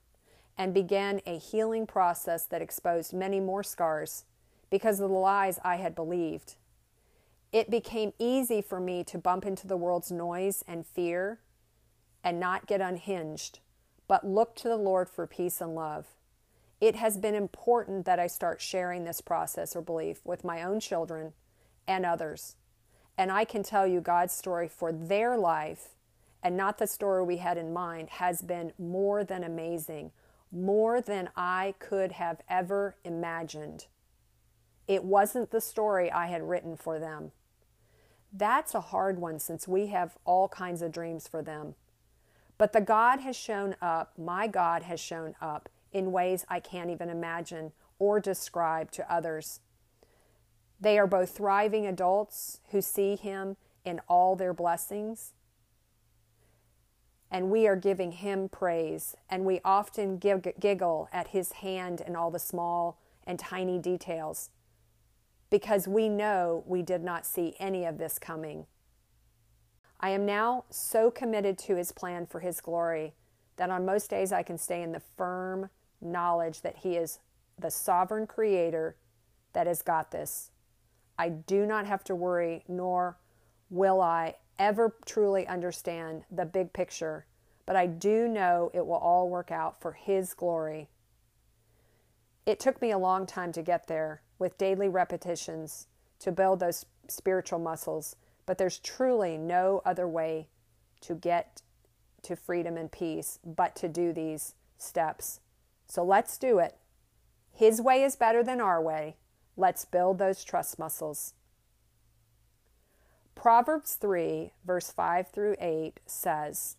and 0.57 0.75
began 0.75 1.21
a 1.27 1.38
healing 1.38 1.87
process 1.87 2.47
that 2.47 2.62
exposed 2.62 3.12
many 3.12 3.40
more 3.40 3.62
scars 3.62 4.25
because 4.71 5.01
of 5.01 5.09
the 5.09 5.17
lies 5.17 5.59
I 5.64 5.77
had 5.77 5.95
believed. 5.95 6.57
It 7.53 7.71
became 7.71 8.12
easy 8.19 8.61
for 8.61 8.81
me 8.81 9.05
to 9.05 9.19
bump 9.19 9.47
into 9.47 9.67
the 9.67 9.77
world's 9.77 10.11
noise 10.11 10.64
and 10.67 10.87
fear 10.87 11.38
and 12.25 12.41
not 12.41 12.67
get 12.67 12.81
unhinged, 12.81 13.61
but 14.09 14.27
look 14.27 14.57
to 14.57 14.69
the 14.69 14.77
Lord 14.77 15.09
for 15.09 15.27
peace 15.27 15.61
and 15.61 15.77
love. 15.77 16.07
It 16.81 16.97
has 16.97 17.17
been 17.17 17.37
important 17.37 18.05
that 18.07 18.19
I 18.19 18.27
start 18.27 18.61
sharing 18.61 19.05
this 19.05 19.21
process 19.21 19.77
or 19.77 19.83
belief 19.83 20.21
with 20.25 20.43
my 20.43 20.65
own 20.65 20.81
children 20.81 21.35
and 21.87 22.05
others. 22.05 22.57
And 23.17 23.31
I 23.31 23.45
can 23.45 23.63
tell 23.63 23.87
you 23.87 24.01
God's 24.01 24.33
story 24.33 24.67
for 24.67 24.91
their 24.91 25.37
life 25.37 25.91
and 26.43 26.57
not 26.57 26.79
the 26.79 26.87
story 26.87 27.23
we 27.23 27.37
had 27.37 27.57
in 27.57 27.73
mind 27.73 28.11
has 28.11 28.43
been 28.43 28.73
more 28.79 29.23
than 29.23 29.45
amazing 29.45 30.11
more 30.55 31.01
than 31.01 31.29
I 31.37 31.75
could 31.79 32.13
have 32.13 32.41
ever 32.49 32.97
imagined. 33.05 33.87
It 34.87 35.05
wasn't 35.05 35.51
the 35.51 35.61
story 35.61 36.11
I 36.11 36.27
had 36.27 36.49
written 36.49 36.77
for 36.77 36.99
them. 36.99 37.33
That's 38.33 38.75
a 38.75 38.81
hard 38.81 39.19
one 39.19 39.39
since 39.39 39.67
we 39.67 39.89
have 39.89 40.17
all 40.25 40.49
kinds 40.49 40.83
of 40.83 40.93
dreams 40.93 41.27
for 41.27 41.43
them. 41.43 41.75
But 42.57 42.73
the 42.73 42.81
God 42.81 43.21
has 43.21 43.37
shown 43.37 43.77
up, 43.83 44.12
my 44.17 44.47
God 44.47 44.83
has 44.83 45.01
shown 45.01 45.35
up 45.40 45.69
in 45.93 46.12
ways 46.12 46.45
I 46.49 46.61
can't 46.61 46.90
even 46.90 47.09
imagine 47.09 47.73
or 47.99 48.21
describe 48.21 48.90
to 48.93 49.12
others. 49.12 49.61
They 50.81 50.99
are 50.99 51.07
both 51.07 51.37
thriving 51.37 51.87
adults 51.87 52.61
who 52.71 52.81
see 52.81 53.17
Him 53.17 53.57
in 53.85 54.01
all 54.09 54.37
their 54.37 54.53
blessings 54.53 55.35
and 57.35 57.51
we 57.51 57.67
are 57.67 57.75
giving 57.75 58.12
him 58.12 58.49
praise. 58.49 59.17
And 59.29 59.45
we 59.45 59.61
often 59.64 60.19
giggle 60.19 61.09
at 61.12 61.29
his 61.29 61.51
hand 61.51 62.01
in 62.01 62.14
all 62.14 62.31
the 62.31 62.38
small 62.38 62.97
and 63.27 63.40
tiny 63.40 63.77
details 63.77 64.51
because 65.51 65.88
we 65.88 66.09
know 66.09 66.62
we 66.64 66.81
did 66.81 67.03
not 67.03 67.27
see 67.27 67.57
any 67.59 67.87
of 67.87 67.99
this 67.99 68.21
coming. 68.21 68.67
I 70.00 70.11
am 70.11 70.26
now 70.26 70.64
so 70.70 71.11
committed 71.11 71.59
to 71.59 71.76
his 71.76 71.92
plan 71.92 72.26
for 72.26 72.40
his 72.40 72.61
glory 72.61 73.14
that 73.57 73.70
on 73.70 73.87
most 73.87 74.11
days 74.11 74.33
I 74.33 74.42
can 74.42 74.59
stay 74.59 74.83
in 74.83 74.92
the 74.92 75.02
firm 75.16 75.70
knowledge 76.00 76.61
that 76.62 76.78
he 76.78 76.96
is 76.96 77.20
the 77.59 77.70
sovereign 77.70 78.26
creator 78.26 78.96
that 79.52 79.66
has 79.66 79.83
got 79.83 80.11
this. 80.11 80.50
I 81.18 81.28
do 81.28 81.64
not 81.64 81.87
have 81.87 82.04
to 82.04 82.14
worry, 82.14 82.64
nor 82.68 83.18
will 83.70 84.00
I 84.00 84.35
ever 84.59 84.94
truly 85.07 85.46
understand 85.46 86.24
the 86.30 86.44
big 86.44 86.72
picture, 86.72 87.26
but 87.66 87.76
I 87.76 87.87
do 87.87 88.28
know 88.28 88.70
it 88.74 88.87
will 88.87 88.94
all 88.94 89.28
work 89.28 89.50
out 89.50 89.80
for 89.80 89.92
His 89.92 90.35
glory. 90.35 90.88
It 92.46 92.61
took 92.61 92.83
me 92.83 92.90
a 92.90 92.98
long 92.98 93.26
time 93.26 93.52
to 93.52 93.62
get 93.62 93.87
there 93.87 94.22
with 94.38 94.59
daily 94.59 94.88
repetitions 94.88 95.87
to 96.20 96.33
build 96.33 96.61
those 96.61 96.85
spiritual 97.09 97.59
muscles, 97.59 98.16
but 98.46 98.59
there's 98.59 98.78
truly 98.78 99.37
no 99.37 99.83
other 99.85 100.07
way 100.07 100.48
to 101.02 101.14
get 101.14 101.62
to 102.22 102.37
freedom 102.37 102.76
and 102.76 102.90
peace 102.90 103.38
but 103.44 103.76
to 103.76 103.88
do 103.88 104.12
these 104.12 104.54
steps. 104.78 105.40
So 105.87 106.02
let's 106.02 106.38
do 106.38 106.59
it. 106.59 106.76
His 107.52 107.80
way 107.80 108.02
is 108.02 108.16
better 108.16 108.42
than 108.42 108.61
our 108.61 108.83
way. 108.83 109.16
Let's 109.57 109.85
build 109.85 110.18
those 110.18 110.42
trust 110.42 110.78
muscles. 110.78 111.35
Proverbs 113.35 113.94
3, 113.94 114.52
verse 114.64 114.90
5 114.90 115.28
through 115.28 115.57
8 115.61 116.00
says, 116.07 116.76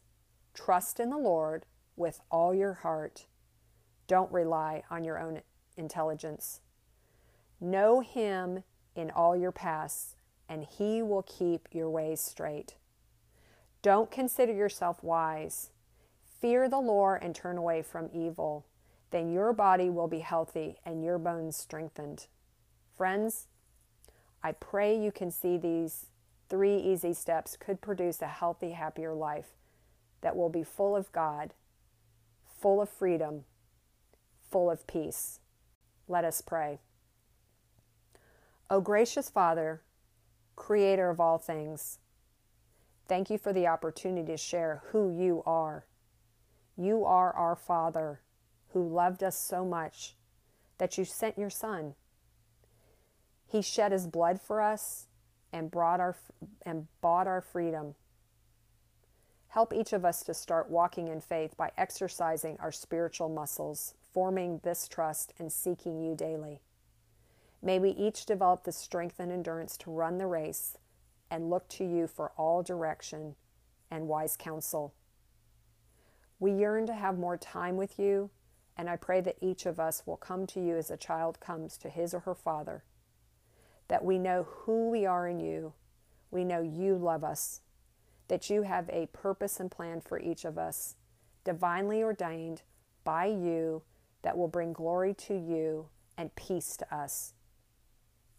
Trust 0.54 1.00
in 1.00 1.10
the 1.10 1.18
Lord 1.18 1.66
with 1.96 2.22
all 2.32 2.54
your 2.54 2.74
heart. 2.76 3.26
Don't 4.08 4.32
rely 4.32 4.84
on 4.90 5.04
your 5.04 5.20
own 5.20 5.42
intelligence. 5.78 6.62
Know 7.60 8.00
Him 8.02 8.64
in 8.96 9.12
all 9.12 9.36
your 9.36 9.52
paths, 9.52 10.15
and 10.50 10.64
He 10.64 11.02
will 11.02 11.24
keep 11.24 11.68
your 11.72 11.90
ways 11.90 12.22
straight. 12.22 12.76
Don't 13.82 14.10
consider 14.12 14.54
yourself 14.54 15.04
wise. 15.04 15.70
Fear 16.42 16.70
the 16.70 16.80
Lord 16.80 17.24
and 17.24 17.36
turn 17.36 17.58
away 17.58 17.82
from 17.82 18.10
evil. 18.14 18.66
Then 19.12 19.32
your 19.32 19.54
body 19.54 19.90
will 19.90 20.08
be 20.08 20.20
healthy 20.20 20.78
and 20.86 21.04
your 21.04 21.18
bones 21.18 21.56
strengthened. 21.56 22.28
Friends, 22.98 23.48
I 24.44 24.52
pray 24.52 24.98
you 24.98 25.12
can 25.12 25.32
see 25.32 25.58
these 25.58 26.08
three 26.50 26.78
easy 26.78 27.14
steps 27.14 27.58
could 27.58 27.82
produce 27.82 28.22
a 28.22 28.28
healthy, 28.28 28.72
happier 28.72 29.14
life 29.14 29.56
that 30.22 30.36
will 30.36 30.50
be 30.50 30.64
full 30.64 30.96
of 30.96 31.12
God, 31.12 31.54
full 32.60 32.82
of 32.82 32.90
freedom, 32.90 33.46
full 34.50 34.70
of 34.70 34.88
peace. 34.88 35.40
Let 36.08 36.24
us 36.24 36.42
pray. 36.42 36.80
O 38.70 38.82
gracious 38.82 39.30
Father, 39.30 39.82
creator 40.56 41.10
of 41.10 41.20
all 41.20 41.38
things, 41.38 42.00
thank 43.08 43.30
you 43.30 43.38
for 43.38 43.54
the 43.54 43.68
opportunity 43.68 44.32
to 44.32 44.38
share 44.38 44.84
who 44.92 45.10
you 45.10 45.44
are. 45.46 45.86
You 46.78 47.06
are 47.06 47.34
our 47.34 47.56
Father 47.56 48.22
who 48.74 48.88
loved 48.88 49.24
us 49.24 49.38
so 49.38 49.64
much 49.64 50.16
that 50.78 50.98
you 50.98 51.06
sent 51.06 51.38
your 51.38 51.50
Son. 51.50 51.96
He 53.48 53.62
shed 53.62 53.92
his 53.92 54.08
blood 54.08 54.42
for 54.42 54.62
us 54.62 55.08
and 55.54 55.72
brought 55.72 56.00
our 56.02 56.18
and 56.66 56.88
bought 57.00 57.28
our 57.28 57.42
freedom. 57.42 57.96
Help 59.48 59.72
each 59.74 59.94
of 59.94 60.04
us 60.04 60.22
to 60.24 60.34
start 60.34 60.70
walking 60.70 61.08
in 61.08 61.22
faith 61.22 61.56
by 61.56 61.72
exercising 61.78 62.58
our 62.60 62.74
spiritual 62.74 63.30
muscles, 63.30 63.94
forming 64.14 64.60
this 64.64 64.90
trust 64.90 65.34
and 65.40 65.50
seeking 65.50 66.02
you 66.02 66.14
daily. 66.14 66.60
May 67.66 67.80
we 67.80 67.90
each 67.90 68.28
develop 68.28 68.64
the 68.64 68.72
strength 68.72 69.20
and 69.20 69.32
endurance 69.32 69.76
to 69.78 69.90
run 69.90 70.20
the 70.20 70.28
race 70.28 70.78
and 71.32 71.50
look 71.50 71.68
to 71.70 71.84
you 71.84 72.06
for 72.06 72.32
all 72.38 72.62
direction 72.62 73.34
and 73.90 74.08
wise 74.08 74.38
counsel. 74.38 74.94
We 76.40 76.52
yearn 76.52 76.86
to 76.86 76.94
have 76.94 77.18
more 77.18 77.38
time 77.38 77.76
with 77.76 77.98
you, 77.98 78.30
and 78.78 78.88
I 78.88 78.98
pray 78.98 79.20
that 79.22 79.38
each 79.42 79.66
of 79.66 79.80
us 79.80 80.04
will 80.06 80.16
come 80.16 80.46
to 80.46 80.64
you 80.64 80.78
as 80.78 80.92
a 80.92 80.98
child 80.98 81.40
comes 81.40 81.76
to 81.78 81.90
his 81.90 82.14
or 82.14 82.20
her 82.20 82.36
father, 82.36 82.84
that 83.88 84.06
we 84.06 84.20
know 84.20 84.44
who 84.44 84.92
we 84.92 85.08
are 85.08 85.28
in 85.28 85.40
you, 85.40 85.74
we 86.30 86.44
know 86.44 86.62
you 86.62 86.96
love 86.96 87.24
us, 87.24 87.62
that 88.28 88.48
you 88.48 88.62
have 88.62 88.88
a 88.90 89.08
purpose 89.08 89.60
and 89.60 89.72
plan 89.72 90.02
for 90.02 90.20
each 90.20 90.46
of 90.46 90.60
us, 90.60 90.98
divinely 91.44 92.04
ordained 92.04 92.62
by 93.04 93.26
you, 93.26 93.82
that 94.22 94.38
will 94.38 94.48
bring 94.48 94.72
glory 94.72 95.16
to 95.16 95.34
you 95.34 95.88
and 96.16 96.36
peace 96.36 96.78
to 96.78 96.96
us. 96.96 97.34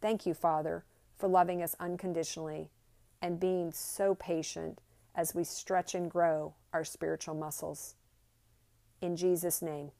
Thank 0.07 0.25
you, 0.25 0.35
Father, 0.35 0.85
for 1.19 1.27
loving 1.27 1.65
us 1.65 1.75
unconditionally 1.81 2.71
and 3.21 3.41
being 3.41 3.73
so 3.73 4.15
patient 4.15 4.81
as 5.17 5.35
we 5.35 5.43
stretch 5.43 5.97
and 5.97 6.09
grow 6.09 6.55
our 6.73 6.85
spiritual 6.85 7.35
muscles. 7.35 7.97
In 9.01 9.17
Jesus' 9.17 9.63
name, 9.63 9.91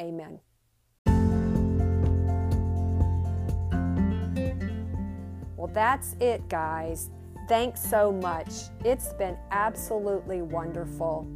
amen. 0.00 0.40
Well, 5.58 5.70
that's 5.74 6.16
it, 6.20 6.48
guys. 6.48 7.10
Thanks 7.46 7.84
so 7.84 8.12
much. 8.12 8.50
It's 8.82 9.12
been 9.12 9.36
absolutely 9.50 10.40
wonderful. 10.40 11.28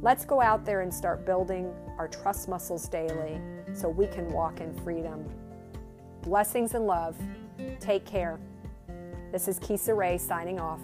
Let's 0.00 0.24
go 0.24 0.40
out 0.40 0.64
there 0.64 0.82
and 0.82 0.94
start 0.94 1.26
building 1.26 1.74
our 1.98 2.06
trust 2.06 2.48
muscles 2.48 2.88
daily 2.88 3.40
so 3.72 3.88
we 3.88 4.06
can 4.06 4.28
walk 4.28 4.60
in 4.60 4.72
freedom. 4.84 5.28
Blessings 6.22 6.74
and 6.74 6.86
love. 6.86 7.16
Take 7.80 8.04
care. 8.04 8.38
This 9.32 9.48
is 9.48 9.58
Kisa 9.58 9.94
Raye 9.94 10.18
signing 10.18 10.58
off. 10.58 10.80